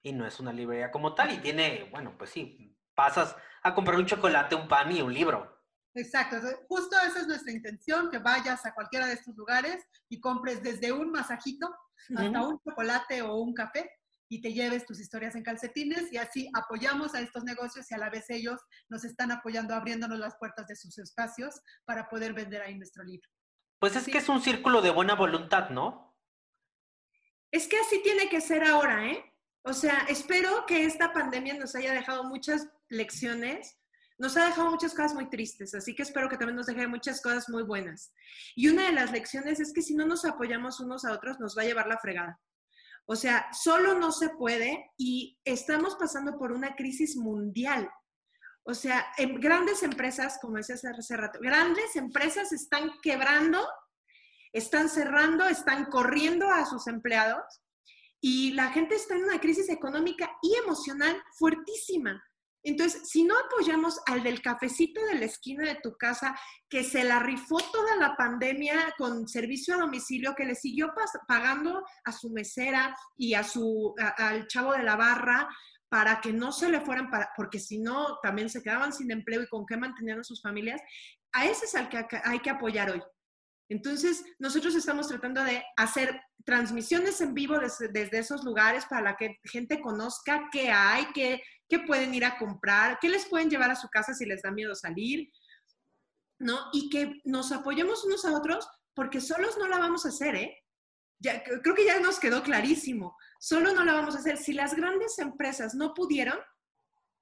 [0.02, 3.98] Y no es una librería como tal y tiene, bueno, pues sí, pasas a comprar
[3.98, 5.59] un chocolate, un pan y un libro.
[5.94, 6.36] Exacto,
[6.68, 10.92] justo esa es nuestra intención, que vayas a cualquiera de estos lugares y compres desde
[10.92, 11.68] un masajito
[12.16, 13.90] hasta un chocolate o un café
[14.28, 17.98] y te lleves tus historias en calcetines y así apoyamos a estos negocios y a
[17.98, 22.62] la vez ellos nos están apoyando abriéndonos las puertas de sus espacios para poder vender
[22.62, 23.28] ahí nuestro libro.
[23.80, 26.16] Pues es que es un círculo de buena voluntad, ¿no?
[27.50, 29.24] Es que así tiene que ser ahora, ¿eh?
[29.62, 33.79] O sea, espero que esta pandemia nos haya dejado muchas lecciones
[34.20, 37.22] nos ha dejado muchas cosas muy tristes, así que espero que también nos deje muchas
[37.22, 38.12] cosas muy buenas.
[38.54, 41.56] Y una de las lecciones es que si no nos apoyamos unos a otros, nos
[41.56, 42.38] va a llevar la fregada.
[43.06, 47.90] O sea, solo no se puede y estamos pasando por una crisis mundial.
[48.62, 53.66] O sea, en grandes empresas, como decía hace rato, grandes empresas están quebrando,
[54.52, 57.62] están cerrando, están corriendo a sus empleados
[58.20, 62.22] y la gente está en una crisis económica y emocional fuertísima.
[62.62, 66.38] Entonces, si no apoyamos al del cafecito de la esquina de tu casa,
[66.68, 70.92] que se la rifó toda la pandemia con servicio a domicilio, que le siguió
[71.26, 75.48] pagando a su mesera y a su, al chavo de la barra
[75.88, 79.42] para que no se le fueran, para, porque si no, también se quedaban sin empleo
[79.42, 80.80] y con qué mantenían a sus familias,
[81.32, 83.02] a ese es al que hay que apoyar hoy.
[83.70, 89.80] Entonces, nosotros estamos tratando de hacer transmisiones en vivo desde, esos lugares para que gente
[89.80, 93.88] conozca qué hay, qué, qué, pueden ir a comprar, qué les pueden llevar a su
[93.88, 95.30] casa si les da miedo salir,
[96.40, 96.58] ¿no?
[96.72, 100.58] Y que nos apoyemos unos a otros porque solos no la vamos a hacer, ¿eh?
[101.20, 103.16] Creo que ya nos quedó clarísimo.
[103.38, 104.36] Solo no la vamos a hacer.
[104.36, 106.40] Si las grandes empresas no pudieron,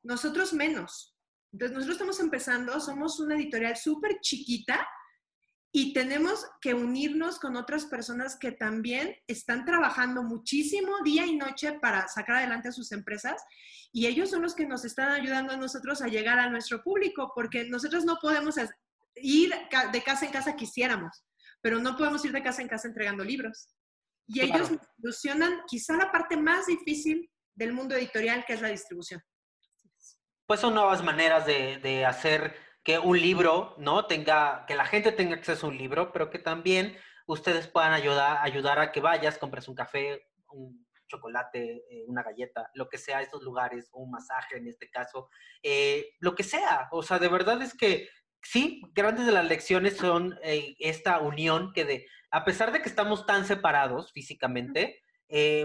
[0.02, 1.14] nosotros menos.
[1.52, 4.88] Entonces, nosotros estamos empezando, somos una editorial súper chiquita,
[5.80, 11.74] y tenemos que unirnos con otras personas que también están trabajando muchísimo día y noche
[11.74, 13.40] para sacar adelante a sus empresas
[13.92, 17.30] y ellos son los que nos están ayudando a nosotros a llegar a nuestro público
[17.32, 18.56] porque nosotros no podemos
[19.14, 19.54] ir
[19.92, 21.24] de casa en casa quisiéramos,
[21.60, 23.68] pero no podemos ir de casa en casa entregando libros.
[24.26, 29.22] Y ellos solucionan quizá la parte más difícil del mundo editorial, que es la distribución.
[30.44, 34.06] Pues son nuevas maneras de, de hacer que un libro, ¿no?
[34.06, 38.38] Tenga, que la gente tenga acceso a un libro, pero que también ustedes puedan ayudar,
[38.40, 43.20] ayudar a que vayas, compres un café, un chocolate, eh, una galleta, lo que sea,
[43.20, 45.28] estos lugares, un masaje en este caso,
[45.62, 46.88] eh, lo que sea.
[46.90, 48.08] O sea, de verdad es que
[48.40, 52.88] sí, grandes de las lecciones son eh, esta unión que de, a pesar de que
[52.88, 55.02] estamos tan separados físicamente,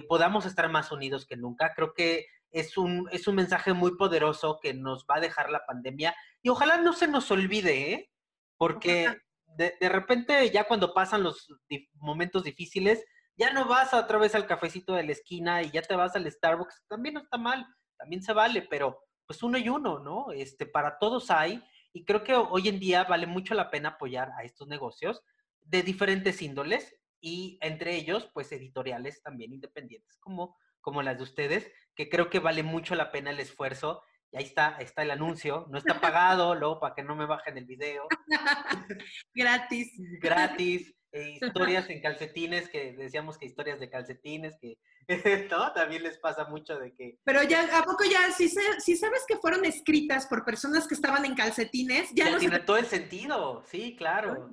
[0.09, 1.73] podamos estar más unidos que nunca.
[1.73, 5.65] Creo que es un, es un mensaje muy poderoso que nos va a dejar la
[5.65, 8.11] pandemia y ojalá no se nos olvide, ¿eh?
[8.57, 11.47] Porque de, de, repente ya cuando pasan los
[11.95, 13.03] momentos difíciles,
[13.35, 16.31] ya no vas otra vez al cafecito de la esquina y ya te vas al
[16.31, 16.83] Starbucks.
[16.87, 17.65] También no está mal,
[17.97, 20.31] también se vale, pero pues uno y uno, ¿no?
[20.31, 21.63] Este, para todos hay.
[21.91, 25.23] Y creo que hoy en día vale mucho la pena apoyar a estos negocios
[25.61, 31.71] de diferentes índoles y entre ellos, pues editoriales también independientes como, como las de ustedes,
[31.95, 35.67] que creo que vale mucho la pena el esfuerzo y ahí está, está el anuncio,
[35.69, 38.07] no está pagado, luego para que no me bajen el video.
[39.33, 39.91] Gratis.
[40.19, 40.93] Gratis.
[41.11, 44.77] Eh, historias en calcetines, que decíamos que historias de calcetines, que
[45.49, 47.19] todo también les pasa mucho de que...
[47.23, 51.25] Pero ya, ¿a poco ya, si, si sabes que fueron escritas por personas que estaban
[51.25, 54.49] en calcetines, ya, no tiene todo el sentido, sí, claro.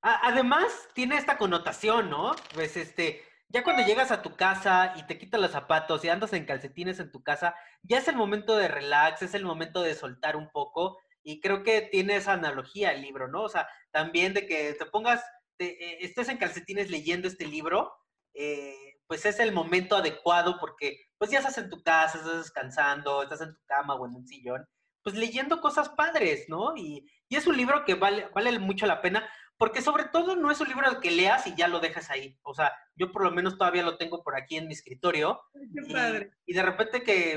[0.00, 2.36] Además, tiene esta connotación, ¿no?
[2.54, 6.32] Pues este, ya cuando llegas a tu casa y te quitas los zapatos y andas
[6.34, 9.94] en calcetines en tu casa, ya es el momento de relax, es el momento de
[9.94, 10.98] soltar un poco.
[11.22, 13.42] Y creo que tiene esa analogía el libro, ¿no?
[13.42, 15.22] O sea, también de que te pongas,
[15.56, 17.92] te, eh, estés en calcetines leyendo este libro,
[18.34, 18.74] eh,
[19.06, 23.40] pues es el momento adecuado porque pues ya estás en tu casa, estás descansando, estás
[23.40, 24.66] en tu cama o en un sillón,
[25.08, 26.76] pues leyendo cosas padres, ¿no?
[26.76, 29.28] Y, y es un libro que vale, vale mucho la pena
[29.58, 32.38] porque sobre todo no es un libro que leas y ya lo dejas ahí.
[32.42, 35.40] O sea, yo por lo menos todavía lo tengo por aquí en mi escritorio.
[35.52, 36.32] Qué y, padre.
[36.46, 37.32] Y de repente que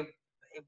[0.51, 0.65] eh,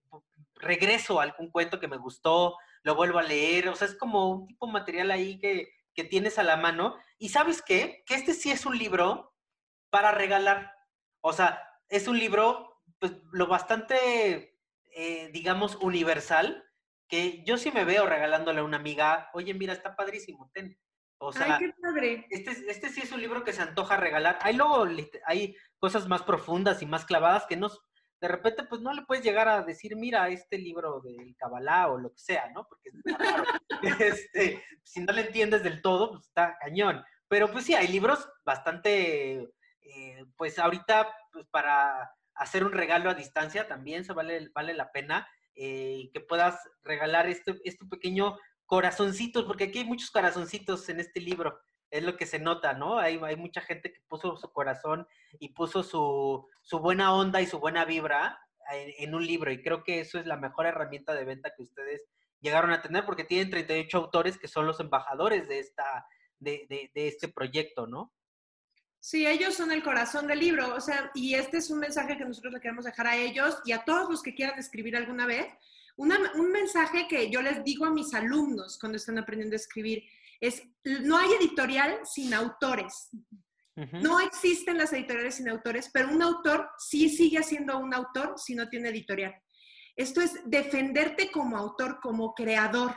[0.55, 3.69] regreso a algún cuento que me gustó, lo vuelvo a leer.
[3.69, 6.95] O sea, es como un tipo de material ahí que, que tienes a la mano.
[7.19, 8.03] Y sabes qué?
[8.07, 9.35] Que este sí es un libro
[9.91, 10.73] para regalar.
[11.21, 14.57] O sea, es un libro, pues, lo bastante,
[14.95, 16.63] eh, digamos, universal,
[17.07, 20.77] que yo sí me veo regalándole a una amiga, oye, mira, está padrísimo, ten.
[21.17, 22.27] O sea, Ay, qué padre.
[22.29, 24.39] Este, este sí es un libro que se antoja regalar.
[24.41, 24.85] Hay luego
[25.25, 27.69] hay cosas más profundas y más clavadas que no,
[28.23, 31.97] de repente, pues no le puedes llegar a decir, mira, este libro del Kabbalah o
[31.97, 32.65] lo que sea, ¿no?
[32.65, 33.43] Porque es raro.
[33.99, 37.03] este, si no le entiendes del todo, pues está cañón.
[37.27, 39.51] Pero pues sí, hay libros bastante,
[39.81, 44.93] eh, pues ahorita, pues para hacer un regalo a distancia también se vale, vale la
[44.93, 50.99] pena eh, que puedas regalar este, este pequeño corazoncitos, porque aquí hay muchos corazoncitos en
[50.99, 51.59] este libro,
[51.91, 52.97] es lo que se nota, ¿no?
[52.97, 55.07] Hay, hay mucha gente que puso su corazón
[55.39, 58.39] y puso su, su buena onda y su buena vibra
[58.71, 62.01] en, un libro, y creo que eso es la mejor herramienta de venta que ustedes
[62.39, 66.05] llegaron a tener, porque tienen 38 autores que son los embajadores de, esta,
[66.39, 68.11] de, de este proyecto, ¿no?
[69.05, 72.23] Sí, ellos son el corazón del libro, o sea, y este es un mensaje que
[72.23, 75.45] nosotros le queremos dejar a ellos y a todos los que quieran escribir alguna vez,
[75.97, 80.05] una, un mensaje que yo les digo a mis alumnos cuando están aprendiendo a escribir
[80.39, 83.09] es, no hay editorial sin autores.
[83.75, 84.01] Uh -huh.
[84.01, 88.55] No existen las editoriales sin autores, pero un autor sí sigue siendo un autor si
[88.55, 89.35] no tiene editorial.
[89.97, 92.95] Esto es defenderte como autor, como creador.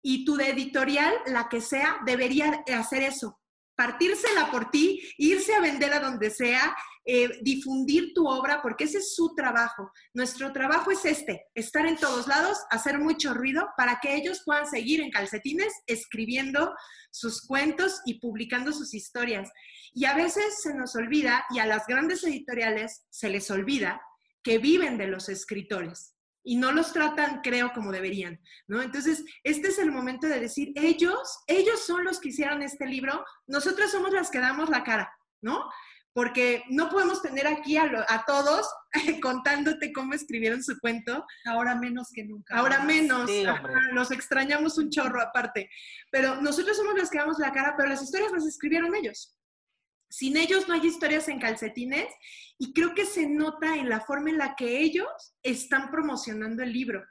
[0.00, 3.40] Y tu editorial, la que sea, debería hacer eso,
[3.76, 8.98] partírsela por ti, irse a vender a donde sea, eh, difundir tu obra, porque ese
[8.98, 9.90] es su trabajo.
[10.14, 14.66] Nuestro trabajo es este, estar en todos lados, hacer mucho ruido para que ellos puedan
[14.66, 16.74] seguir en calcetines escribiendo
[17.10, 19.50] sus cuentos y publicando sus historias.
[19.92, 24.00] Y a veces se nos olvida, y a las grandes editoriales se les olvida,
[24.42, 26.13] que viven de los escritores
[26.44, 28.82] y no los tratan, creo, como deberían, ¿no?
[28.82, 33.24] Entonces, este es el momento de decir, ellos, ellos son los que hicieron este libro,
[33.46, 35.68] nosotros somos las que damos la cara, ¿no?
[36.12, 38.68] Porque no podemos tener aquí a, lo, a todos
[39.22, 41.26] contándote cómo escribieron su cuento.
[41.44, 42.56] Ahora menos que nunca.
[42.56, 43.28] Ahora menos.
[43.28, 43.44] Sí,
[43.90, 45.68] los extrañamos un chorro aparte.
[46.12, 49.36] Pero nosotros somos los que damos la cara, pero las historias las escribieron ellos.
[50.14, 52.06] Sin ellos no hay historias en calcetines
[52.56, 56.72] y creo que se nota en la forma en la que ellos están promocionando el
[56.72, 57.04] libro.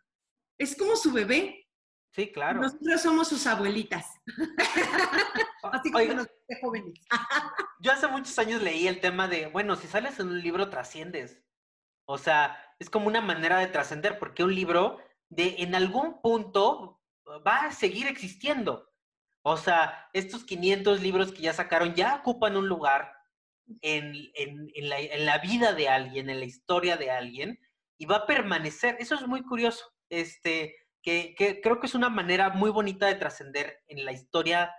[0.57, 1.67] Es como su bebé.
[2.15, 2.61] Sí, claro.
[2.61, 4.07] Nosotros somos sus abuelitas.
[5.63, 6.27] Así como Oiga, los
[6.61, 6.93] jóvenes.
[7.81, 11.41] yo hace muchos años leí el tema de, bueno, si sales en un libro trasciendes.
[12.05, 14.97] O sea, es como una manera de trascender, porque un libro
[15.27, 17.01] de en algún punto
[17.45, 18.92] va a seguir existiendo.
[19.43, 23.13] O sea, estos 500 libros que ya sacaron ya ocupan un lugar
[23.81, 27.59] en, en, en, la, en, la, vida de alguien, en la historia de alguien,
[27.97, 28.95] y va a permanecer.
[28.99, 33.15] Eso es muy curioso, este, que, que creo que es una manera muy bonita de
[33.15, 34.73] trascender en la historia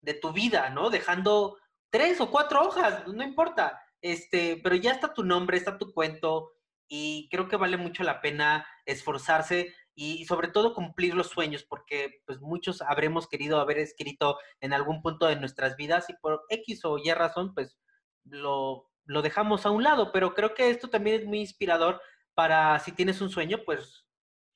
[0.00, 0.90] de tu vida, ¿no?
[0.90, 1.58] Dejando
[1.90, 6.52] tres o cuatro hojas, no importa, este, pero ya está tu nombre, está tu cuento,
[6.88, 12.22] y creo que vale mucho la pena esforzarse y sobre todo cumplir los sueños, porque
[12.26, 16.84] pues muchos habremos querido haber escrito en algún punto de nuestras vidas y por X
[16.84, 17.78] o Y razón, pues
[18.24, 22.00] lo, lo dejamos a un lado, pero creo que esto también es muy inspirador
[22.34, 24.04] para si tienes un sueño, pues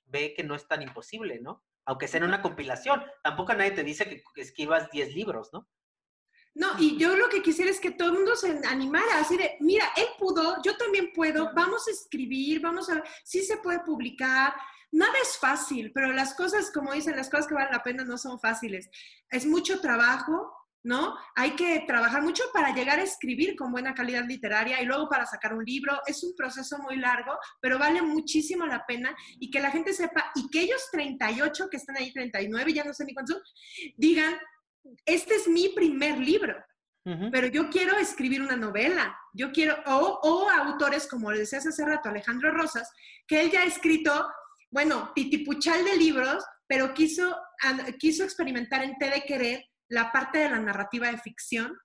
[0.07, 1.62] ve que no es tan imposible, ¿no?
[1.84, 5.68] Aunque sea en una compilación, tampoco nadie te dice que escribas 10 libros, ¿no?
[6.55, 9.57] No, y yo lo que quisiera es que todo el mundo se animara, así de,
[9.61, 14.55] mira, él pudo, yo también puedo, vamos a escribir, vamos a, sí se puede publicar,
[14.91, 18.19] nada es fácil, pero las cosas, como dicen, las cosas que valen la pena no
[18.19, 18.91] son fáciles.
[19.31, 21.17] Es mucho trabajo, ¿no?
[21.35, 25.27] Hay que trabajar mucho para llegar a escribir con buena calidad literaria y luego para
[25.27, 26.01] sacar un libro.
[26.07, 30.33] Es un proceso muy largo, pero vale muchísimo la pena y que la gente sepa
[30.35, 33.55] y que ellos 38 que están ahí, 39, ya no sé ni cuántos,
[33.97, 34.39] digan,
[35.05, 36.57] este es mi primer libro.
[37.05, 37.30] Uh -huh.
[37.30, 41.84] Pero yo quiero escribir una novela, yo quiero, o, o autores como le decías hace
[41.84, 42.91] rato, Alejandro Rosas,
[43.26, 44.28] que él ya ha escrito
[44.70, 47.36] bueno, titipuchal de libros, pero quiso,
[47.99, 51.76] quiso experimentar en Té de Querer la parte de la narrativa de ficción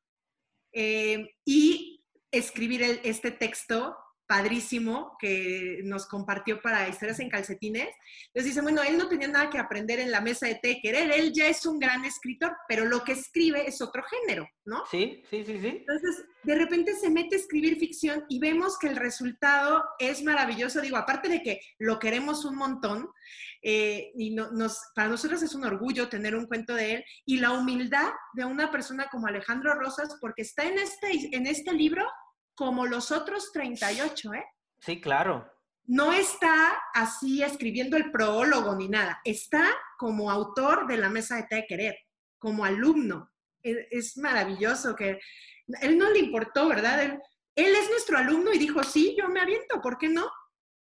[0.74, 3.96] eh, y escribir este texto
[4.28, 7.90] padrísimo que nos compartió para Historias en Calcetines.
[8.28, 11.12] Entonces dice, bueno, él no tenía nada que aprender en la mesa de té querer,
[11.12, 14.84] él ya es un gran escritor, pero lo que escribe es otro género, ¿no?
[14.90, 15.68] Sí, sí, sí, sí.
[15.68, 20.82] Entonces, de repente se mete a escribir ficción y vemos que el resultado es maravilloso.
[20.82, 23.10] Digo, aparte de que lo queremos un montón,
[23.62, 27.52] eh, y nos, para nosotros es un orgullo tener un cuento de él, y la
[27.52, 32.06] humildad de una persona como Alejandro Rosas, porque está en este, en este libro
[32.56, 34.46] como los otros 38, ¿eh?
[34.80, 35.50] Sí, claro.
[35.86, 41.44] No está así escribiendo el prólogo ni nada, está como autor de la mesa de
[41.44, 41.98] té querer,
[42.38, 43.32] como alumno.
[43.62, 45.20] E, es, maravilloso que
[45.82, 47.02] él no le importó, ¿verdad?
[47.04, 47.20] Él,
[47.56, 50.30] es nuestro alumno y dijo, sí, yo me aviento, ¿por qué no?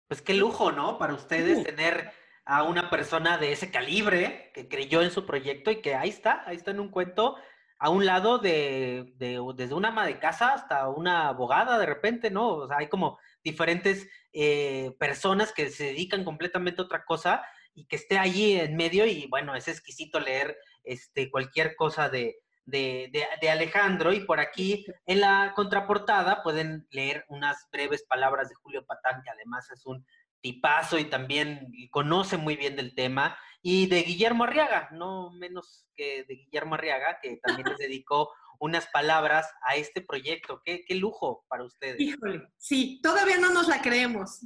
[0.07, 0.97] Pues qué lujo, ¿no?
[0.97, 2.11] Para ustedes tener
[2.45, 6.43] a una persona de ese calibre que creyó en su proyecto y que ahí está,
[6.45, 7.37] ahí está en un cuento
[7.83, 12.49] a un lado de, desde una ama de casa hasta una abogada de repente, ¿no?
[12.49, 17.87] O sea, hay como diferentes eh, personas que se dedican completamente a otra cosa y
[17.87, 23.09] que esté allí en medio y bueno, es exquisito leer este, cualquier cosa de, de,
[23.41, 28.85] de, Alejandro y por aquí en la contraportada pueden leer unas breves palabras de Julio
[28.85, 30.05] Patán, que además es un
[30.41, 36.23] tipazo y también conoce muy bien del tema y de Guillermo Arriaga, no menos que
[36.23, 38.31] de Guillermo Arriaga, que también les dedicó
[38.61, 40.61] unas palabras a este proyecto.
[40.63, 41.99] Qué, qué, lujo para ustedes.
[41.99, 44.41] Híjole, sí, todavía no nos la creemos.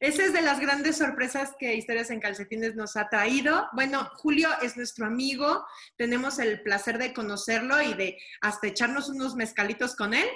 [0.00, 3.68] Esa es de las grandes sorpresas que Historias en Calcetines nos ha traído.
[3.72, 5.64] Bueno, Julio es nuestro amigo,
[5.96, 10.26] tenemos el placer de conocerlo y de hasta echarnos unos mezcalitos con él.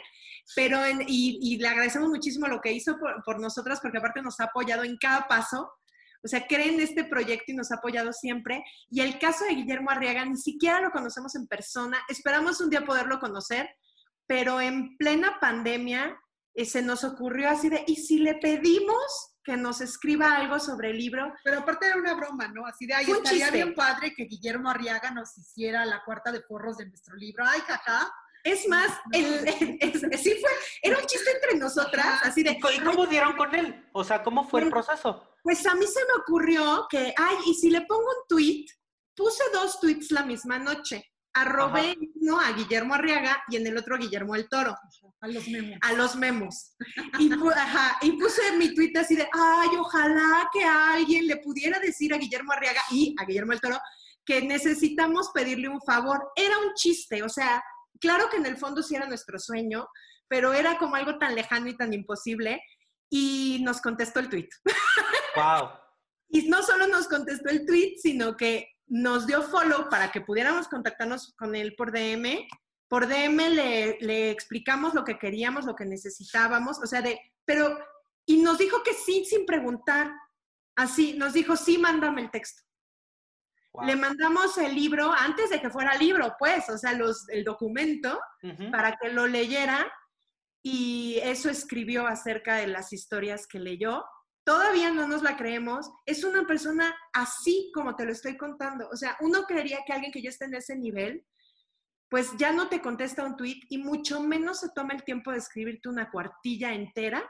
[0.55, 4.45] Pero y, le agradecemos muchísimo lo que hizo por, por nosotras, porque aparte nos ha
[4.45, 5.69] apoyado en cada paso
[6.27, 8.65] o sea, cree en este proyecto y nos ha apoyado siempre.
[8.91, 11.99] Y el caso de Guillermo Arriaga, ni siquiera lo conocemos en persona.
[12.09, 13.71] Esperamos un día poderlo conocer,
[14.27, 16.19] pero en plena pandemia
[16.55, 20.91] eh, se nos ocurrió así de, ¿y si le pedimos que nos escriba algo sobre
[20.91, 21.33] el libro?
[21.45, 22.67] Pero aparte era una broma, ¿no?
[22.67, 26.79] Así de, ay, estaría bien padre que Guillermo Arriaga nos hiciera la cuarta de porros
[26.79, 27.45] de nuestro libro.
[27.47, 28.13] Ay, jaja.
[28.47, 32.53] Es más, sí fue, era un chiste entre nosotras, así de...
[32.53, 33.85] ¿Y cómo dieron con él?
[33.93, 35.21] O sea, ¿cómo fue el proceso?
[35.43, 38.67] Pues a mí se me ocurrió que, ay, y si le pongo un tweet,
[39.17, 41.13] puse dos tweets la misma noche.
[41.35, 44.77] Arrobé uno a Guillermo Arriaga y en el otro a Guillermo el Toro.
[45.21, 45.79] A los memos.
[45.83, 46.77] A los memos.
[47.19, 47.31] Y,
[48.03, 52.53] y puse mi tweet así de, ay, ojalá que alguien le pudiera decir a Guillermo
[52.53, 53.79] Arriaga y a Guillermo el Toro
[54.25, 56.33] que necesitamos pedirle un favor.
[56.37, 57.63] Era un chiste, o sea,
[58.01, 59.89] claro que en el fondo sí era nuestro sueño,
[60.29, 62.61] pero era como algo tan lejano y tan imposible
[63.11, 64.49] y nos contestó el tweet.
[65.37, 65.71] Wow.
[66.29, 70.69] y no solo nos contestó el tweet, sino que nos dio follow para que pudiéramos
[70.69, 72.47] contactarnos con él por DM.
[72.89, 77.79] Por DM le, le explicamos lo que queríamos, lo que necesitábamos, o sea, de, pero,
[78.27, 80.13] y nos dijo que sí, sin preguntar.
[80.77, 82.63] Así, nos dijo, sí, mándame el texto.
[83.85, 88.19] Le mandamos el libro antes de que fuera libro, pues, o sea, los, el documento
[88.71, 89.87] para que lo leyera
[90.63, 94.05] y eso escribió acerca de las historias que leyó.
[94.45, 95.91] Todavía no nos la creemos.
[96.07, 98.89] Es una persona así como te lo estoy contando.
[98.89, 101.25] O sea, uno creería que alguien que ya está en ese nivel,
[102.09, 105.39] pues ya no te contesta un tweet y mucho menos se toma el tiempo de
[105.39, 107.29] escribirte una cuartilla entera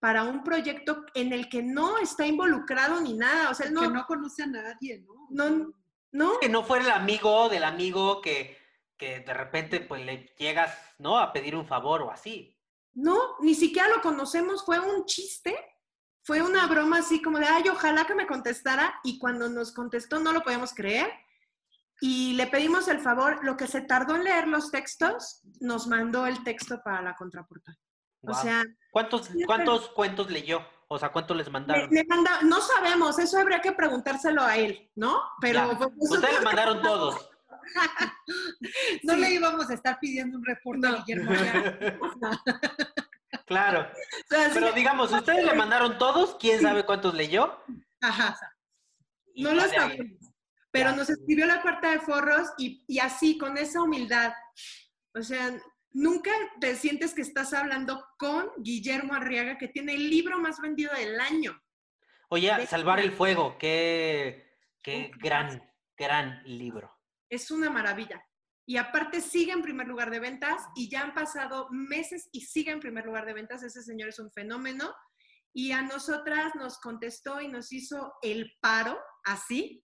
[0.00, 3.50] para un proyecto en el que no está involucrado ni nada.
[3.50, 5.26] O sea, no, que no conoce a nadie, ¿no?
[5.30, 5.72] No,
[6.12, 6.38] no.
[6.38, 8.56] Que no fuera el amigo del amigo que,
[8.96, 11.18] que de repente pues le llegas, ¿no?
[11.18, 12.56] A pedir un favor o así.
[12.94, 15.54] No, ni siquiera lo conocemos, fue un chiste,
[16.24, 20.18] fue una broma así como de, ay, ojalá que me contestara y cuando nos contestó
[20.18, 21.08] no lo podíamos creer
[22.00, 26.26] y le pedimos el favor, lo que se tardó en leer los textos, nos mandó
[26.26, 27.78] el texto para la contraportada.
[28.22, 30.64] O sea, ¿cuántos, cuántos cuentos leyó?
[30.88, 31.90] O sea, ¿cuántos les mandaron?
[32.44, 35.20] no sabemos, eso habría que preguntárselo a él, ¿no?
[35.40, 37.30] Pero pues, ustedes le mandaron todos.
[39.02, 41.30] no le íbamos a estar pidiendo un reporte a Guillermo.
[43.46, 43.88] claro.
[44.28, 47.58] Pero digamos, ustedes le mandaron todos, ¿quién sabe cuántos leyó?
[48.00, 48.38] Ajá.
[49.36, 50.18] no lo sabemos.
[50.70, 54.32] Pero nos escribió la cuarta de forros y, y así, con esa humildad.
[55.14, 55.58] O sea,
[55.92, 56.30] nunca
[56.60, 61.18] te sientes que estás hablando con Guillermo Arriaga, que tiene el libro más vendido del
[61.20, 61.60] año.
[62.30, 65.62] Oye, Salvar el Fuego, qué, qué gran,
[65.96, 66.98] gran libro
[67.30, 68.22] es una maravilla.
[68.66, 72.70] Y aparte sigue en primer lugar de ventas y ya han pasado meses y sigue
[72.70, 73.62] en primer lugar de ventas.
[73.62, 74.94] Ese señor es un fenómeno.
[75.54, 79.82] Y a nosotras nos contestó y nos hizo el paro así,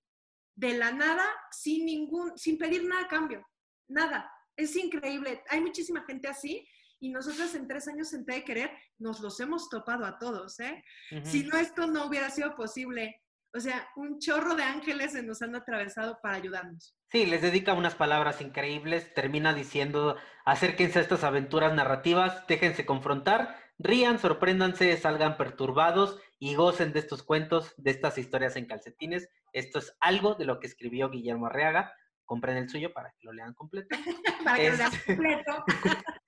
[0.54, 3.46] de la nada, sin ningún, sin pedir nada a cambio.
[3.88, 4.30] Nada.
[4.56, 5.42] Es increíble.
[5.48, 6.66] Hay muchísima gente así
[7.00, 10.82] y nosotras en tres años en de Querer nos los hemos topado a todos, ¿eh?
[11.22, 13.20] Si no, esto no hubiera sido posible.
[13.52, 16.96] O sea, un chorro de ángeles se nos han atravesado para ayudarnos.
[17.12, 23.56] Sí, les dedica unas palabras increíbles, termina diciendo, acérquense a estas aventuras narrativas, déjense confrontar,
[23.78, 29.28] rían, sorpréndanse, salgan perturbados y gocen de estos cuentos, de estas historias en calcetines.
[29.52, 31.94] Esto es algo de lo que escribió Guillermo Arriaga.
[32.24, 33.88] Compren el suyo para que lo lean completo.
[34.44, 35.64] para que lo lean completo.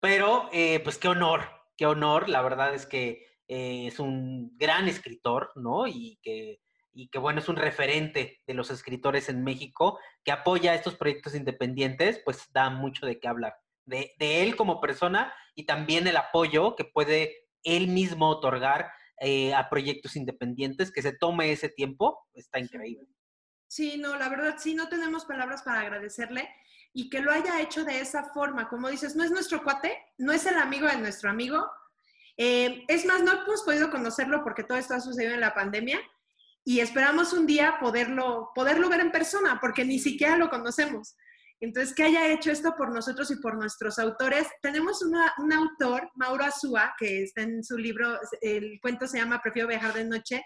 [0.00, 2.28] Pero, eh, pues qué honor, qué honor.
[2.28, 5.86] La verdad es que eh, es un gran escritor, ¿no?
[5.86, 6.60] Y que
[6.94, 11.34] y que bueno, es un referente de los escritores en México, que apoya estos proyectos
[11.34, 13.54] independientes, pues da mucho de qué hablar.
[13.84, 18.90] De, él como persona y también el apoyo que puede él mismo otorgar
[19.20, 23.08] eh, a proyectos independientes, que se tome ese tiempo, está increíble.
[23.74, 26.48] Sí, no, la verdad sí, no tenemos palabras para agradecerle
[26.92, 28.68] y que lo haya hecho de esa forma.
[28.68, 31.68] Como dices, no es nuestro cuate, no es el amigo de nuestro amigo.
[32.36, 36.00] Eh, es más, no hemos podido conocerlo porque todo esto ha sucedido en la pandemia,
[36.64, 41.16] y esperamos un día poderlo, poderlo ver en persona, porque ni siquiera lo conocemos.
[41.58, 44.46] Entonces, que haya hecho esto por nosotros y por nuestros autores.
[44.62, 49.66] Tenemos un autor, Mauro Azúa, que está en su libro, el cuento se llama Prefiero
[49.66, 50.44] viajar de noche,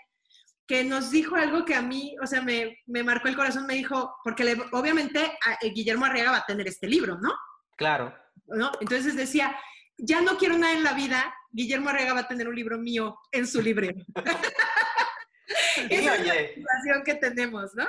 [0.69, 3.75] que nos dijo algo que a mí, o sea, me, me marcó el corazón, me
[3.75, 7.33] dijo, porque obviamente eh, Guillermo Arriaga va a tener este libro, ¿no?
[7.77, 8.14] Claro.
[8.47, 8.71] ¿No?
[8.79, 9.59] Entonces decía,
[9.97, 13.19] ya no quiero nada en la vida, Guillermo Arriaga va a tener un libro mío
[13.33, 13.97] en su librero.
[15.89, 17.87] Esa es la situación que tenemos, ¿no?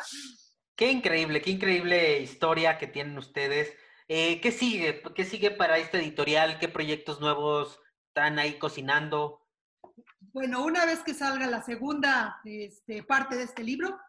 [0.78, 3.74] Qué increíble, qué increíble historia que tienen ustedes.
[4.08, 5.04] Eh, ¿Qué sigue?
[5.14, 6.60] ¿Qué sigue para este editorial?
[6.60, 9.39] ¿Qué proyectos nuevos están ahí cocinando?
[10.34, 14.00] Bueno, una vez que salga la segunda este, parte de este libro,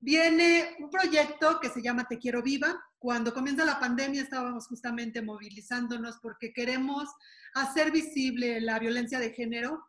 [0.00, 2.74] viene un proyecto que se llama Te Quiero Viva.
[2.98, 7.08] Cuando comienza la pandemia estábamos justamente movilizándonos porque queremos
[7.54, 9.84] hacer visible la violencia de género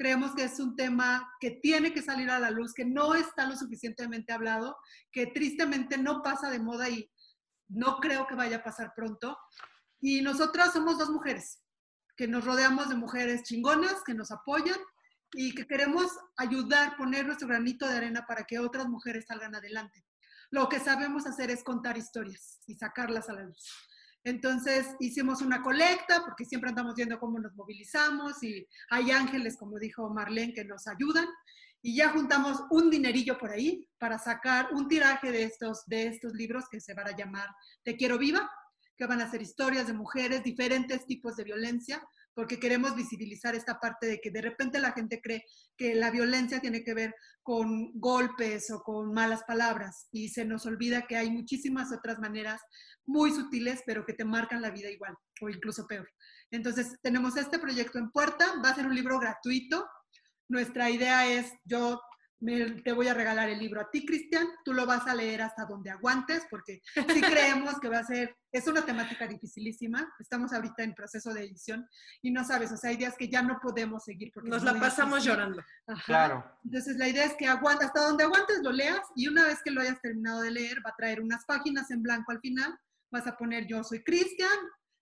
[0.00, 3.44] Creemos que es un tema que tiene que salir a la luz, que no está
[3.44, 4.78] lo suficientemente hablado,
[5.12, 7.12] que tristemente no pasa de moda y
[7.68, 9.36] no creo que vaya a pasar pronto.
[10.00, 11.60] Y nosotras somos dos mujeres,
[12.16, 14.78] que nos rodeamos de mujeres chingonas, que nos apoyan
[15.32, 20.04] y que queremos ayudar, poner nuestro granito de arena para que otras mujeres salgan adelante.
[20.50, 23.64] Lo que sabemos hacer es contar historias y sacarlas a la luz.
[24.24, 29.78] Entonces hicimos una colecta porque siempre andamos viendo cómo nos movilizamos y hay ángeles, como
[29.78, 31.26] dijo Marlene, que nos ayudan.
[31.82, 36.34] Y ya juntamos un dinerillo por ahí para sacar un tiraje de estos, de estos
[36.34, 37.48] libros que se van a llamar
[37.82, 38.50] Te quiero viva,
[38.98, 42.06] que van a ser historias de mujeres, diferentes tipos de violencia,
[42.40, 45.44] porque queremos visibilizar esta parte de que de repente la gente cree
[45.76, 50.64] que la violencia tiene que ver con golpes o con malas palabras y se nos
[50.64, 52.62] olvida que hay muchísimas otras maneras
[53.04, 56.08] muy sutiles, pero que te marcan la vida igual o incluso peor.
[56.50, 59.86] Entonces, tenemos este proyecto en puerta, va a ser un libro gratuito.
[60.48, 62.00] Nuestra idea es, yo
[62.40, 65.66] te voy a regalar el libro a ti, Cristian, tú lo vas a leer hasta
[65.66, 70.82] donde aguantes, porque sí creemos que va a ser, es una temática dificilísima, estamos ahorita
[70.82, 71.86] en proceso de edición
[72.22, 74.30] y no sabes, o sea, hay días que ya no podemos seguir.
[74.32, 75.62] Porque Nos la pasamos llorando.
[76.06, 76.44] Claro.
[76.64, 79.70] Entonces la idea es que aguanta, hasta donde aguantes lo leas y una vez que
[79.70, 82.74] lo hayas terminado de leer, va a traer unas páginas en blanco al final,
[83.12, 84.58] vas a poner yo soy Cristian,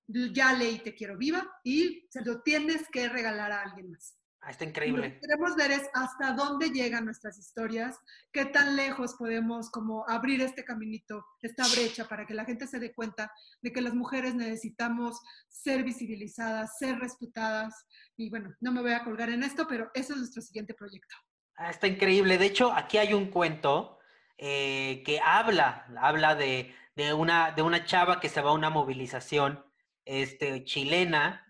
[0.08, 4.17] ya leí Te quiero viva y se lo tienes que regalar a alguien más.
[4.48, 5.08] Ah, está increíble.
[5.08, 7.98] Lo que queremos ver es hasta dónde llegan nuestras historias,
[8.32, 12.78] qué tan lejos podemos como abrir este caminito, esta brecha para que la gente se
[12.78, 13.30] dé cuenta
[13.60, 17.74] de que las mujeres necesitamos ser visibilizadas, ser respetadas.
[18.16, 21.14] Y bueno, no me voy a colgar en esto, pero ese es nuestro siguiente proyecto.
[21.56, 22.38] Ah, está increíble.
[22.38, 23.98] De hecho, aquí hay un cuento
[24.38, 26.72] eh, que habla, habla de,
[27.14, 29.62] una, de una chava que se va a una movilización
[30.06, 31.44] este, chilena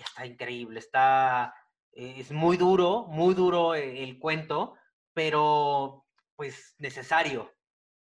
[0.00, 1.54] y está increíble, está,
[1.92, 4.74] eh, es muy duro, muy duro e, el, cuento,
[5.12, 7.52] pero pues necesario,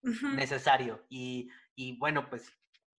[0.02, 1.06] necesario.
[1.08, 2.52] Y, y, bueno, pues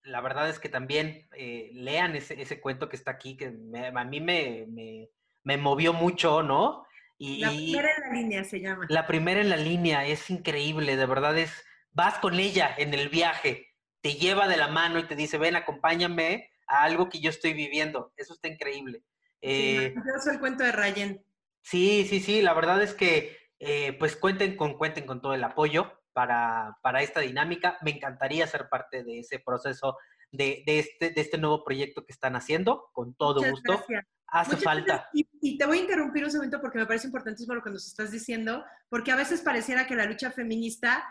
[0.05, 4.05] la verdad es que también eh, lean ese, ese, cuento que está aquí, que a
[4.05, 5.11] mí me, me,
[5.43, 6.87] me, movió mucho, ¿no?
[7.19, 8.87] Y, la primera en la línea se llama.
[8.89, 13.09] La primera en la línea, es increíble, de verdad es, vas con ella en el
[13.09, 17.31] viaje, te lleva de la mano y te dice, ven, acompáñame, a algo que yo
[17.31, 18.13] estoy viviendo.
[18.17, 19.03] Eso está increíble.
[19.41, 21.25] Eh, sí, el cuento de Rayen.
[21.63, 25.45] Sí, sí, sí, la verdad es que eh, pues cuenten con, cuenten con todo el
[25.45, 27.79] apoyo para, para, esta dinámica.
[27.83, 29.97] Me encantaría ser parte de ese proceso,
[30.31, 33.85] de, de, este, de este nuevo proyecto que están haciendo, con todo gusto.
[34.27, 35.09] Hace falta.
[35.13, 37.87] Y, y, te voy a interrumpir un momento porque me parece importantísimo lo que nos
[37.87, 41.05] estás diciendo, porque a veces pareciera que la lucha feminista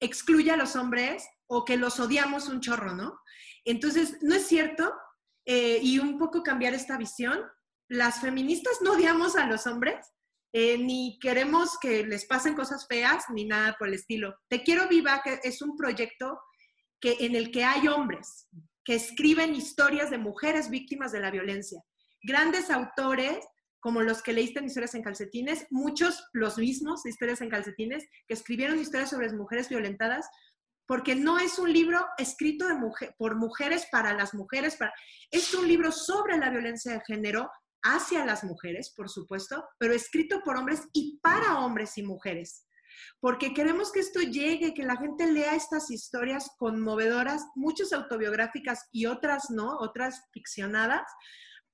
[0.00, 3.20] excluye a los hombres o que los odiamos un chorro, ¿no?
[3.66, 4.94] Entonces, no es cierto.
[5.46, 7.40] eh, y un poco cambiar esta visión.
[7.88, 10.12] Las feministas no odiamos a los hombres,
[10.52, 14.36] eh, ni queremos que les pasen cosas feas, ni nada por el estilo.
[14.48, 16.40] Te quiero viva, que es un proyecto
[17.00, 18.48] que, en el que hay hombres
[18.84, 21.80] que escriben historias de mujeres víctimas de la violencia.
[22.22, 23.44] Grandes autores
[23.80, 28.34] como los que leíste en Historias en Calcetines, muchos los mismos Historias en Calcetines, que
[28.34, 30.26] escribieron historias sobre mujeres violentadas,
[30.86, 32.76] porque no es un libro escrito de
[33.18, 34.92] por mujeres para las mujeres, para,
[35.30, 37.50] es un libro sobre la violencia de género
[37.82, 42.66] hacia las mujeres, por supuesto, pero escrito por hombres y para hombres y mujeres.
[43.20, 49.06] Porque queremos que esto llegue, que la gente lea estas historias conmovedoras, muchas autobiográficas y
[49.06, 51.02] otras no, otras ficcionadas,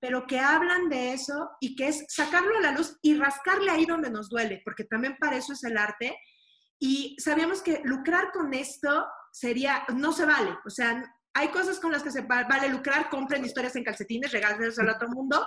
[0.00, 3.86] pero que hablan de eso y que es sacarlo a la luz y rascarle ahí
[3.86, 6.16] donde nos duele, porque también para eso es el arte.
[6.84, 11.00] Y sabíamos que lucrar con esto sería, no se vale, o sea,
[11.32, 15.10] hay cosas con las que se vale lucrar, compren historias en calcetines, regálenlas a todo
[15.10, 15.46] mundo,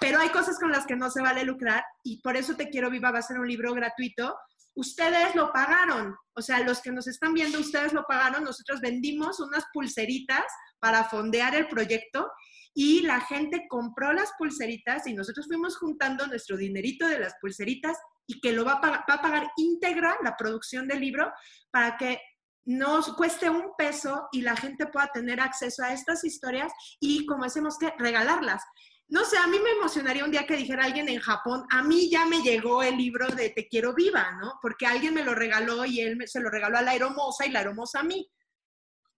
[0.00, 2.90] pero hay cosas con las que no se vale lucrar y por eso Te Quiero
[2.90, 4.36] Viva va a ser un libro gratuito.
[4.78, 9.40] Ustedes lo pagaron, o sea, los que nos están viendo, ustedes lo pagaron, nosotros vendimos
[9.40, 10.44] unas pulseritas
[10.78, 12.30] para fondear el proyecto
[12.72, 17.98] y la gente compró las pulseritas y nosotros fuimos juntando nuestro dinerito de las pulseritas
[18.24, 21.28] y que lo va a pagar, va íntegra la producción del libro
[21.72, 22.20] para que
[22.64, 27.42] nos cueste un peso y la gente pueda tener acceso a estas historias y como
[27.42, 28.62] decimos que regalarlas.
[29.10, 32.10] No sé, a mí me emocionaría un día que dijera alguien en Japón, a mí
[32.10, 34.58] ya me llegó el libro de Te quiero viva, ¿no?
[34.60, 37.62] Porque alguien me lo regaló y él se lo regaló a la hermosa y la
[37.62, 38.30] hermosa a mí.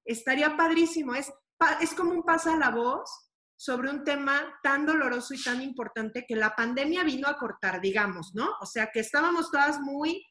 [0.04, 1.32] Estaría padrísimo, es,
[1.80, 6.36] es como un pasa la voz sobre un tema tan doloroso y tan importante que
[6.36, 8.48] la pandemia vino a cortar, digamos, ¿no?
[8.60, 10.24] O sea, que estábamos todas muy,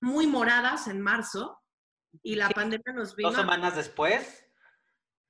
[0.00, 1.62] muy moradas en marzo
[2.22, 3.28] y la pandemia nos vino...
[3.28, 4.44] Dos semanas después,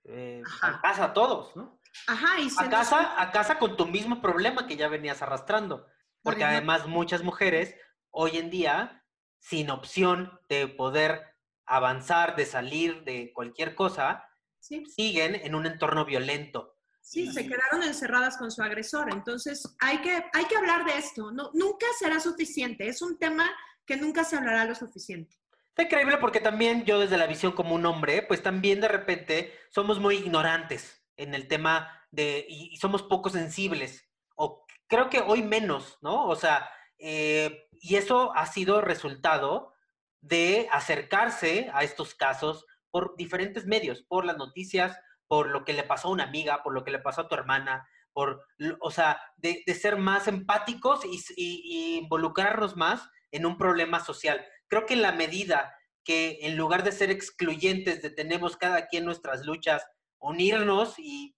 [0.05, 1.81] eh, a casa todos, ¿no?
[2.07, 5.87] Ajá, y a, casa, a casa con tu mismo problema que ya venías arrastrando.
[6.23, 7.75] Porque además muchas mujeres
[8.11, 9.05] hoy en día,
[9.39, 11.23] sin opción de poder
[11.67, 14.29] avanzar, de salir de cualquier cosa,
[14.59, 16.79] siguen en un entorno violento.
[17.03, 19.13] Sí, se quedaron encerradas con su agresor.
[19.13, 21.31] Entonces, hay que, hay que hablar de esto.
[21.31, 22.89] No, nunca será suficiente.
[22.89, 23.51] Es un tema
[23.85, 25.37] que nunca se hablará lo suficiente.
[25.69, 29.53] Está increíble porque también yo desde la visión como un hombre, pues también de repente
[29.69, 35.43] somos muy ignorantes en el tema de, y, somos poco sensibles, o creo que hoy
[35.43, 36.27] menos, ¿no?
[36.27, 39.73] O sea, eh, y eso ha sido resultado
[40.21, 45.83] de acercarse a estos casos por diferentes medios, por las noticias, por lo que le
[45.83, 48.47] pasó a una amiga, por lo que le pasó a tu hermana, por,
[48.81, 54.47] o sea, de, ser más empáticos y, involucrarnos más en un problema social.
[54.69, 59.05] Creo que en la medida que en lugar de ser excluyentes, de tenemos cada quien
[59.05, 59.85] nuestras luchas,
[60.25, 61.35] unirnos y,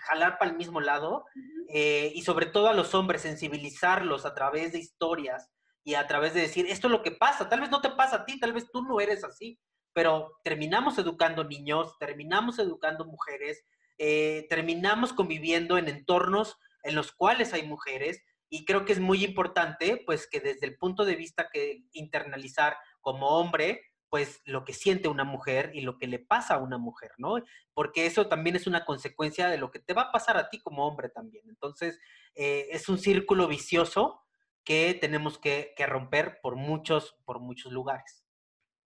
[0.00, 1.26] jalar para el mismo lado,
[1.68, 5.48] eh, y sobre todo a los hombres, sensibilizarlos a través de historias
[5.84, 8.16] y a través de decir, esto es lo que pasa, tal vez no te pasa
[8.16, 9.60] a ti, tal vez tú no eres así,
[9.92, 13.64] pero terminamos educando niños, terminamos educando mujeres,
[13.98, 18.20] eh, terminamos conviviendo en entornos en los cuales hay mujeres
[18.50, 22.76] y creo que es muy importante pues que desde el punto de vista que internalizar
[23.00, 26.78] como hombre pues lo que siente una mujer y lo que le pasa a una
[26.78, 27.36] mujer, ¿no?
[27.74, 30.60] Porque eso también es una consecuencia de lo que te va a pasar a ti
[30.60, 31.48] como hombre también.
[31.48, 31.98] Entonces,
[32.34, 34.22] eh, es un círculo vicioso
[34.64, 38.24] que tenemos que, que romper por muchos, por muchos lugares.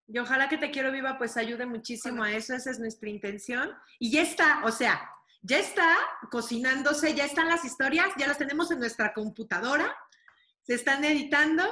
[0.07, 3.71] Y ojalá que Te Quiero Viva pues ayude muchísimo a eso, esa es nuestra intención.
[3.99, 5.09] Y ya está, o sea,
[5.43, 5.97] ya está
[6.31, 9.95] cocinándose, ya están las historias, ya las tenemos en nuestra computadora,
[10.63, 11.63] se están editando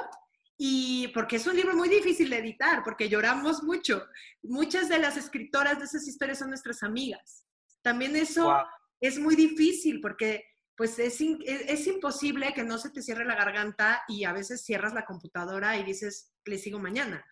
[0.57, 4.05] y porque es un libro muy difícil de editar, porque lloramos mucho.
[4.41, 7.45] Muchas de las escritoras de esas historias son nuestras amigas.
[7.81, 8.57] También eso
[8.99, 10.43] es muy difícil porque
[10.77, 14.63] pues es, e, es, imposible que no se te cierre la garganta y a veces
[14.63, 17.25] cierras la computadora y dices, le sigo mañana.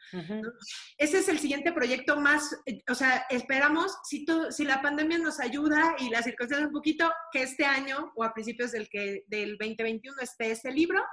[0.97, 2.57] Ese es el siguiente proyecto más,
[2.89, 7.43] o sea, esperamos, si, si la pandemia nos ayuda y las circunstancias un poquito, que
[7.43, 11.03] este año o a principios del, que, del 2021 esté ese libro.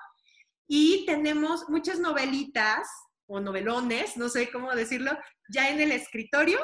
[0.68, 2.88] Y tenemos muchas novelitas
[3.26, 5.12] o novelones, no sé cómo decirlo,
[5.48, 6.58] ya en el escritorio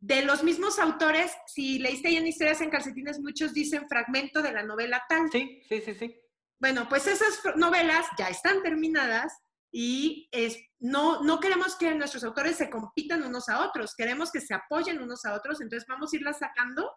[0.00, 4.52] de los mismos autores, si leíste ahí en Historias en Calcetines, muchos dicen fragmento de
[4.52, 5.30] la novela tal.
[5.32, 6.14] Sí, sí, sí, sí.
[6.60, 9.32] Bueno, pues esas novelas ya están terminadas
[9.72, 14.40] y es, no, no queremos que nuestros autores se compitan unos a otros, queremos que
[14.40, 16.90] se apoyen unos a otros, entonces vamos a irlas sacando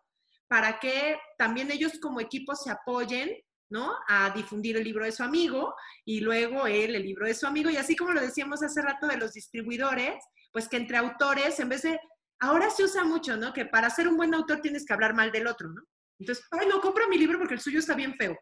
[0.48, 3.30] para que también ellos como equipo se apoyen,
[3.70, 3.95] ¿no?
[4.07, 5.74] A difundir el libro de su amigo
[6.05, 9.07] y luego él el libro de su amigo y así como lo decíamos hace rato
[9.07, 10.15] de los distribuidores,
[10.51, 11.99] pues que entre autores, en vez de
[12.39, 13.53] ahora se usa mucho, ¿no?
[13.53, 15.84] Que para ser un buen autor tienes que hablar mal del otro, ¿no?
[16.20, 18.38] Entonces, ay, no, compra mi libro porque el suyo está bien feo.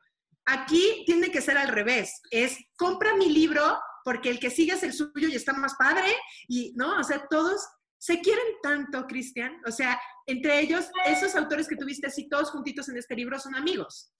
[0.45, 4.83] Aquí tiene que ser al revés, es compra mi libro porque el que sigue es
[4.83, 6.07] el suyo y está más padre
[6.47, 6.97] y, ¿no?
[6.97, 7.61] O sea, todos
[7.97, 9.59] se quieren tanto, Cristian.
[9.65, 13.55] O sea, entre ellos, esos autores que tuviste así todos juntitos en este libro son
[13.55, 14.13] amigos.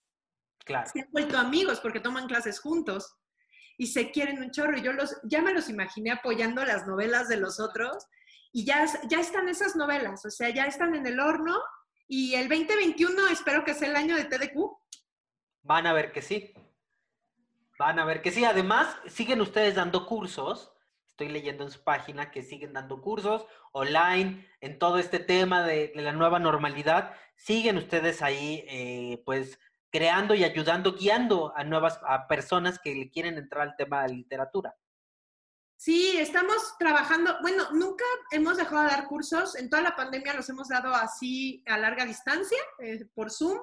[0.65, 0.89] Claro.
[0.91, 3.15] Se han vuelto amigos porque toman clases juntos
[3.77, 4.77] y se quieren un chorro.
[4.77, 8.05] Y yo los, ya me los imaginé apoyando las novelas de los otros
[8.51, 11.55] y ya, ya están esas novelas, o sea, ya están en el horno
[12.07, 14.57] y el 2021 espero que sea el año de TDQ.
[15.63, 16.53] Van a ver que sí.
[17.77, 18.45] Van a ver que sí.
[18.45, 20.71] Además, siguen ustedes dando cursos.
[21.07, 25.91] Estoy leyendo en su página que siguen dando cursos online en todo este tema de,
[25.95, 27.13] la nueva normalidad.
[27.35, 29.59] Siguen ustedes ahí, eh, pues,
[29.97, 34.13] creando y ayudando, guiando a nuevas a personas que le quieren entrar al tema de
[34.13, 34.75] literatura.
[35.75, 40.47] Sí, estamos trabajando, bueno, nunca hemos dejado de dar cursos, en toda la pandemia los
[40.49, 43.57] hemos dado así a larga distancia, eh, por Zoom,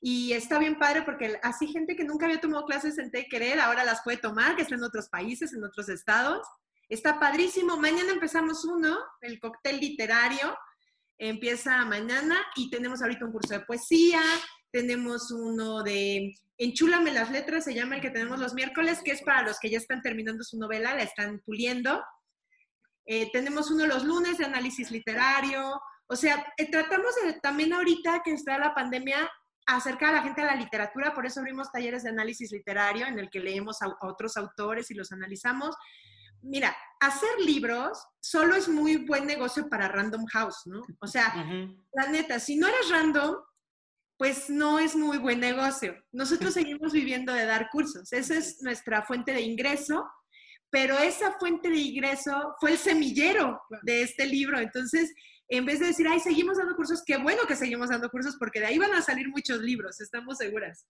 [0.00, 3.82] y está bien padre porque así gente que nunca había tomado clases en Querer, ahora
[3.82, 6.46] las puede tomar, que está en otros países, en otros estados.
[6.88, 7.76] Está padrísimo.
[7.76, 10.56] Mañana empezamos uno, el cóctel literario,
[11.18, 14.22] empieza mañana y tenemos ahorita un curso de poesía,
[14.72, 19.22] tenemos uno de Enchúlame las letras, se llama el que tenemos los miércoles, que es
[19.22, 22.02] para los que ya están terminando su novela, la están puliendo.
[23.04, 25.78] Eh, tenemos uno los lunes de análisis literario.
[26.06, 29.30] O sea, eh, tratamos de, también ahorita que está la pandemia,
[29.66, 33.18] acercar a la gente a la literatura, por eso abrimos talleres de análisis literario en
[33.18, 35.76] el que leemos a, otros autores y los analizamos.
[36.40, 40.82] Mira, hacer libros solo es muy buen negocio para Random House, ¿no?
[41.00, 41.34] O sea,
[41.92, 43.36] la neta, si no eres random,
[44.16, 45.94] pues no es muy buen negocio.
[46.12, 48.12] Nosotros seguimos viviendo de dar cursos.
[48.12, 50.06] Esa es nuestra fuente de ingreso,
[50.70, 54.58] pero esa fuente de ingreso fue el semillero de este libro.
[54.58, 55.12] Entonces,
[55.48, 58.60] en vez de decir, ay, seguimos dando cursos, qué bueno que seguimos dando cursos porque
[58.60, 60.86] de ahí van a salir muchos libros, estamos seguras.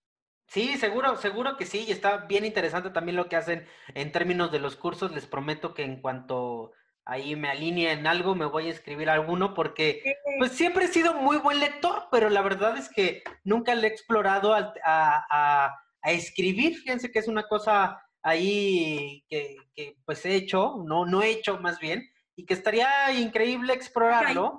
[0.48, 4.52] Sí, seguro, seguro que sí, y está bien interesante también lo que hacen en términos
[4.52, 5.10] de los cursos.
[5.12, 6.72] Les prometo que en cuanto
[7.06, 11.14] ahí me alinee en algo, me voy a escribir alguno porque pues siempre he sido
[11.14, 16.76] muy buen lector, pero la verdad es que nunca le he explorado a, a, escribir.
[16.76, 19.56] Fíjense que es una cosa ahí que,
[20.04, 24.56] pues he hecho, no, no he hecho más bien, y que estaría increíble explorarlo.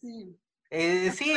[0.00, 0.36] Sí.
[0.70, 1.34] Eh, sí.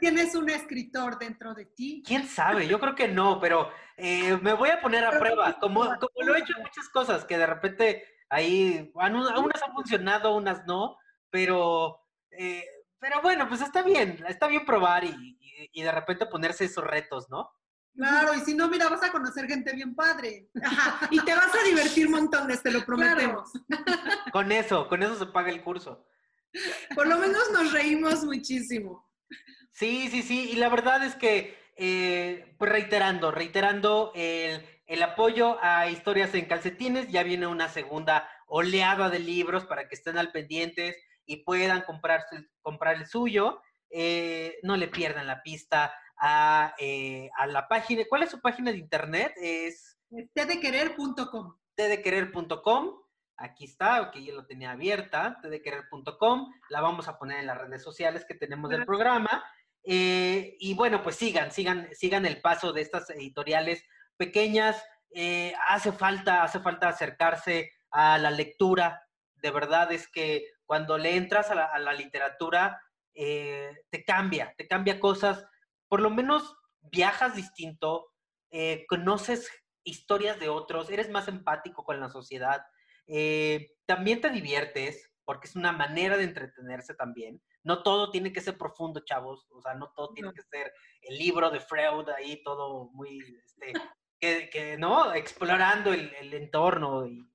[0.00, 2.02] ¿Tienes un escritor dentro de ti?
[2.06, 2.66] ¿Quién sabe?
[2.66, 6.34] Yo creo que no, pero eh, me voy a poner a prueba, como, como lo
[6.34, 10.96] he hecho en muchas cosas, que de repente Ahí, unas han funcionado, unas no,
[11.30, 12.00] pero,
[12.30, 12.64] eh,
[13.00, 15.36] pero bueno, pues está bien, está bien probar y,
[15.74, 17.50] de repente ponerse esos retos, ¿no?
[17.94, 20.48] Claro, y si no, mira, vas a conocer gente bien padre.
[21.10, 23.50] y te vas a divertir montones, te lo prometemos.
[24.32, 26.06] Con eso, con eso se paga el curso.
[26.94, 29.10] Por lo menos nos reímos muchísimo.
[29.72, 35.56] Sí, sí, sí, y la verdad es que, eh, pues reiterando, reiterando el el apoyo
[35.62, 37.08] a historias en calcetines.
[37.08, 42.24] Ya viene una segunda oleada de libros para que estén al pendientes y puedan comprar,
[42.60, 43.62] comprar el suyo.
[43.88, 45.94] Eh, no le pierdan la pista
[46.78, 48.02] eh, a, la página.
[48.08, 49.32] ¿Cuál es su página de internet?
[49.36, 49.96] Es
[50.34, 51.56] tdequerer.com.
[51.76, 53.00] tdequerer.com.
[53.36, 56.52] Aquí está, que yo lo tenía abierta, tdequerer.com.
[56.68, 59.44] La vamos a poner en las redes sociales que tenemos del programa.
[59.84, 63.84] Eh, y bueno, pues sigan, sigan, sigan el paso de estas editoriales
[64.20, 69.02] pequeñas, eh, hace falta, hace falta acercarse a la lectura.
[69.36, 72.82] De verdad es que cuando le entras a la, literatura,
[73.14, 75.46] eh, te cambia, te cambia cosas.
[75.88, 78.12] Por lo menos viajas distinto,
[78.50, 79.48] eh, conoces
[79.84, 82.62] historias de otros, eres más empático con la sociedad.
[83.86, 87.42] también te diviertes, porque es una manera de entretenerse también.
[87.64, 89.46] No todo tiene que ser profundo, chavos.
[89.50, 93.72] O sea, no todo tiene que ser el libro de Freud ahí, todo muy este,
[94.20, 95.12] que, ¿no?
[95.14, 97.26] Explorando el, entorno y,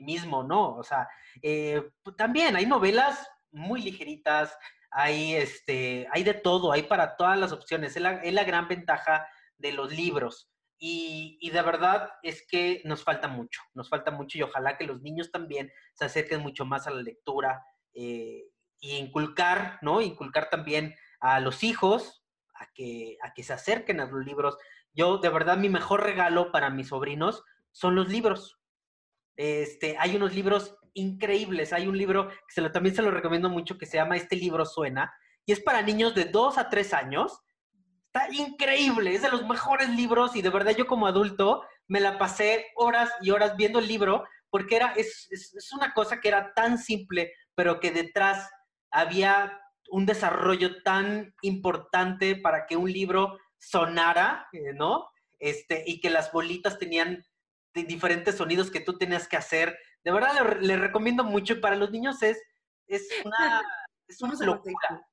[0.00, 0.74] mismo, ¿no?
[0.74, 1.08] O sea,
[1.42, 4.56] eh, pues, también hay novelas muy ligeritas,
[4.90, 7.96] hay, este, hay de todo, hay para todas las opciones.
[7.96, 9.26] Es la, gran ventaja
[9.58, 10.48] de los libros.
[10.78, 15.00] Y, de verdad es que nos falta mucho, nos falta mucho y ojalá que los
[15.00, 17.64] niños también se acerquen mucho más a la lectura
[17.94, 18.42] eh,
[18.80, 20.00] y inculcar, ¿no?
[20.00, 22.24] Inculcar también a los hijos
[22.54, 24.58] a que, a que se acerquen a los libros.
[24.94, 28.58] Yo, de verdad, mi mejor regalo para mis sobrinos son los libros.
[29.36, 31.72] Este, hay unos libros increíbles.
[31.72, 34.36] Hay un libro que se lo, también se lo recomiendo mucho que se llama Este
[34.36, 35.12] libro suena
[35.44, 37.40] y es para niños de 2 a 3 años.
[38.06, 42.18] Está increíble, es de los mejores libros y de verdad yo como adulto me la
[42.18, 46.52] pasé horas y horas viendo el libro porque era, es, es una cosa que era
[46.52, 48.50] tan simple, pero que detrás
[48.90, 49.58] había
[49.90, 55.08] un desarrollo tan importante para que un libro sonara, eh, ¿no?
[55.38, 57.24] Este, y que las bolitas tenían
[57.72, 59.78] diferentes sonidos que tú tenías que hacer.
[60.04, 62.42] De verdad, le, recomiendo mucho y para los niños es,
[62.86, 63.62] es una,
[64.08, 65.06] es una locura.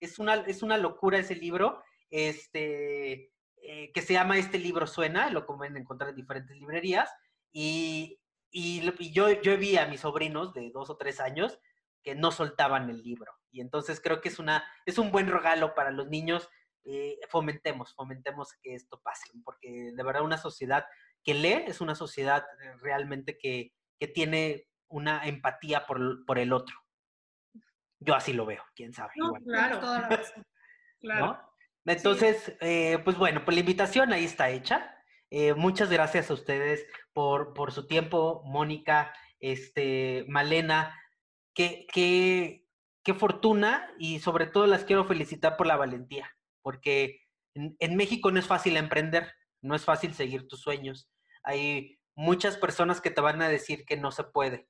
[0.00, 3.32] Es una, es una locura ese libro, este,
[3.62, 7.10] eh, que se llama Este libro suena, lo pueden encontrar en diferentes librerías.
[7.50, 8.20] Y,
[8.50, 11.58] y, yo, yo vi a mis sobrinos de dos o tres años
[12.02, 13.32] que no soltaban el libro.
[13.50, 16.48] Y entonces creo que es, una, es un buen regalo para los niños.
[16.88, 20.86] Eh, fomentemos, fomentemos que esto pase, porque de verdad una sociedad
[21.24, 26.52] que lee es una sociedad eh, realmente que, que tiene una empatía por, por, el
[26.52, 26.76] otro.
[27.98, 29.12] Yo así lo veo, quién sabe.
[29.44, 30.08] claro, toda la
[31.00, 31.40] claro.
[31.84, 34.96] Entonces, eh, pues bueno, pues la invitación ahí está hecha.
[35.30, 40.96] Eh, muchas gracias a ustedes por, por su tiempo, Mónica, este, Malena.
[41.54, 42.66] Qué, qué,
[43.02, 46.35] qué fortuna y sobre todo las quiero felicitar por la valentía,
[46.66, 47.20] porque
[47.54, 51.08] en, México no es fácil emprender, no es fácil seguir tus sueños.
[51.44, 54.68] Hay muchas personas que te van a decir que no se puede.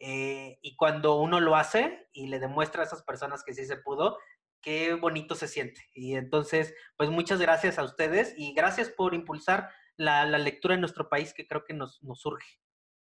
[0.00, 3.78] Eh, y cuando uno lo hace y le demuestra a esas personas que sí se
[3.78, 4.18] pudo,
[4.60, 5.80] qué bonito se siente.
[5.94, 11.08] Y entonces, pues muchas gracias a ustedes y gracias por impulsar la, lectura en nuestro
[11.08, 12.60] país que creo que nos surge.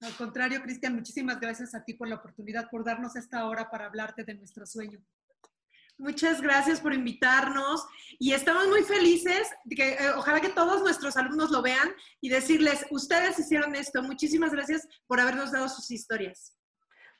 [0.01, 3.87] Al contrario, Cristian, muchísimas gracias a ti por la oportunidad, por darnos esta hora para
[3.87, 5.03] hablarte de nuestro sueño.
[5.97, 7.85] Muchas gracias por invitarnos
[8.19, 12.29] y estamos muy felices de que eh, ojalá que todos nuestros alumnos lo vean y
[12.29, 14.01] decirles, ustedes hicieron esto.
[14.01, 16.57] Muchísimas gracias por habernos dado sus historias.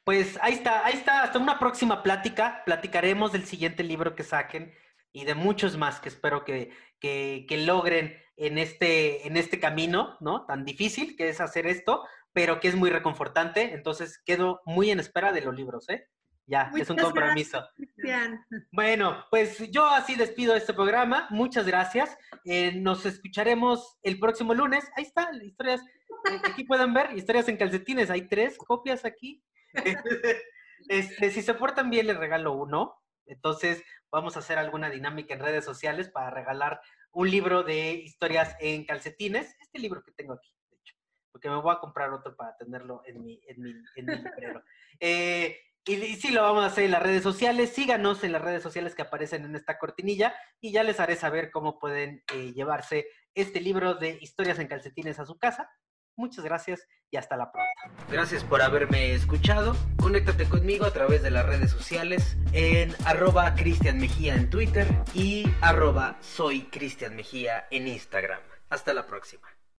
[0.03, 1.24] Pues ahí está, ahí está.
[1.24, 2.63] Hasta una próxima plática.
[2.65, 4.74] Platicaremos del siguiente libro que saquen
[5.13, 10.17] y de muchos más que espero que, que, que logren en este, en este camino,
[10.19, 10.45] ¿no?
[10.45, 12.03] Tan difícil que es hacer esto,
[12.34, 13.74] pero que es muy reconfortante.
[13.74, 16.09] Entonces quedo muy en espera de los libros, ¿eh?
[16.45, 17.65] Ya, es un compromiso.
[18.71, 21.27] bueno, pues yo así despido este programa.
[21.29, 22.17] Muchas gracias.
[22.43, 24.89] Eh, nos escucharemos el próximo lunes.
[24.95, 25.81] Ahí está, historias.
[25.81, 28.09] Eh, aquí pueden ver, historias en calcetines.
[28.09, 29.41] Hay tres copias aquí.
[30.89, 32.99] este, si se portan bien, les regalo uno.
[33.25, 33.81] Entonces,
[34.11, 36.81] vamos a hacer alguna dinámica en redes sociales para regalar
[37.13, 39.55] un libro de historias en calcetines.
[39.61, 40.95] Este libro que tengo aquí, de hecho,
[41.31, 44.61] porque me voy a comprar otro para tenerlo en mi, en mi, en mi librero.
[44.99, 47.71] Eh, y, sí, lo vamos a hacer en las redes sociales.
[47.73, 51.51] Síganos en las redes sociales que aparecen en esta cortinilla y ya les haré saber
[51.51, 53.05] cómo pueden eh, llevarse
[53.36, 55.69] este libro de historias en calcetines a su casa.
[56.15, 58.07] Muchas gracias y hasta la próxima.
[58.09, 59.75] Gracias por haberme escuchado.
[59.99, 66.17] Conéctate conmigo a través de las redes sociales en arroba Cristian en Twitter y arroba
[66.21, 68.41] soy Cristian Mejía en Instagram.
[68.69, 69.47] Hasta la próxima.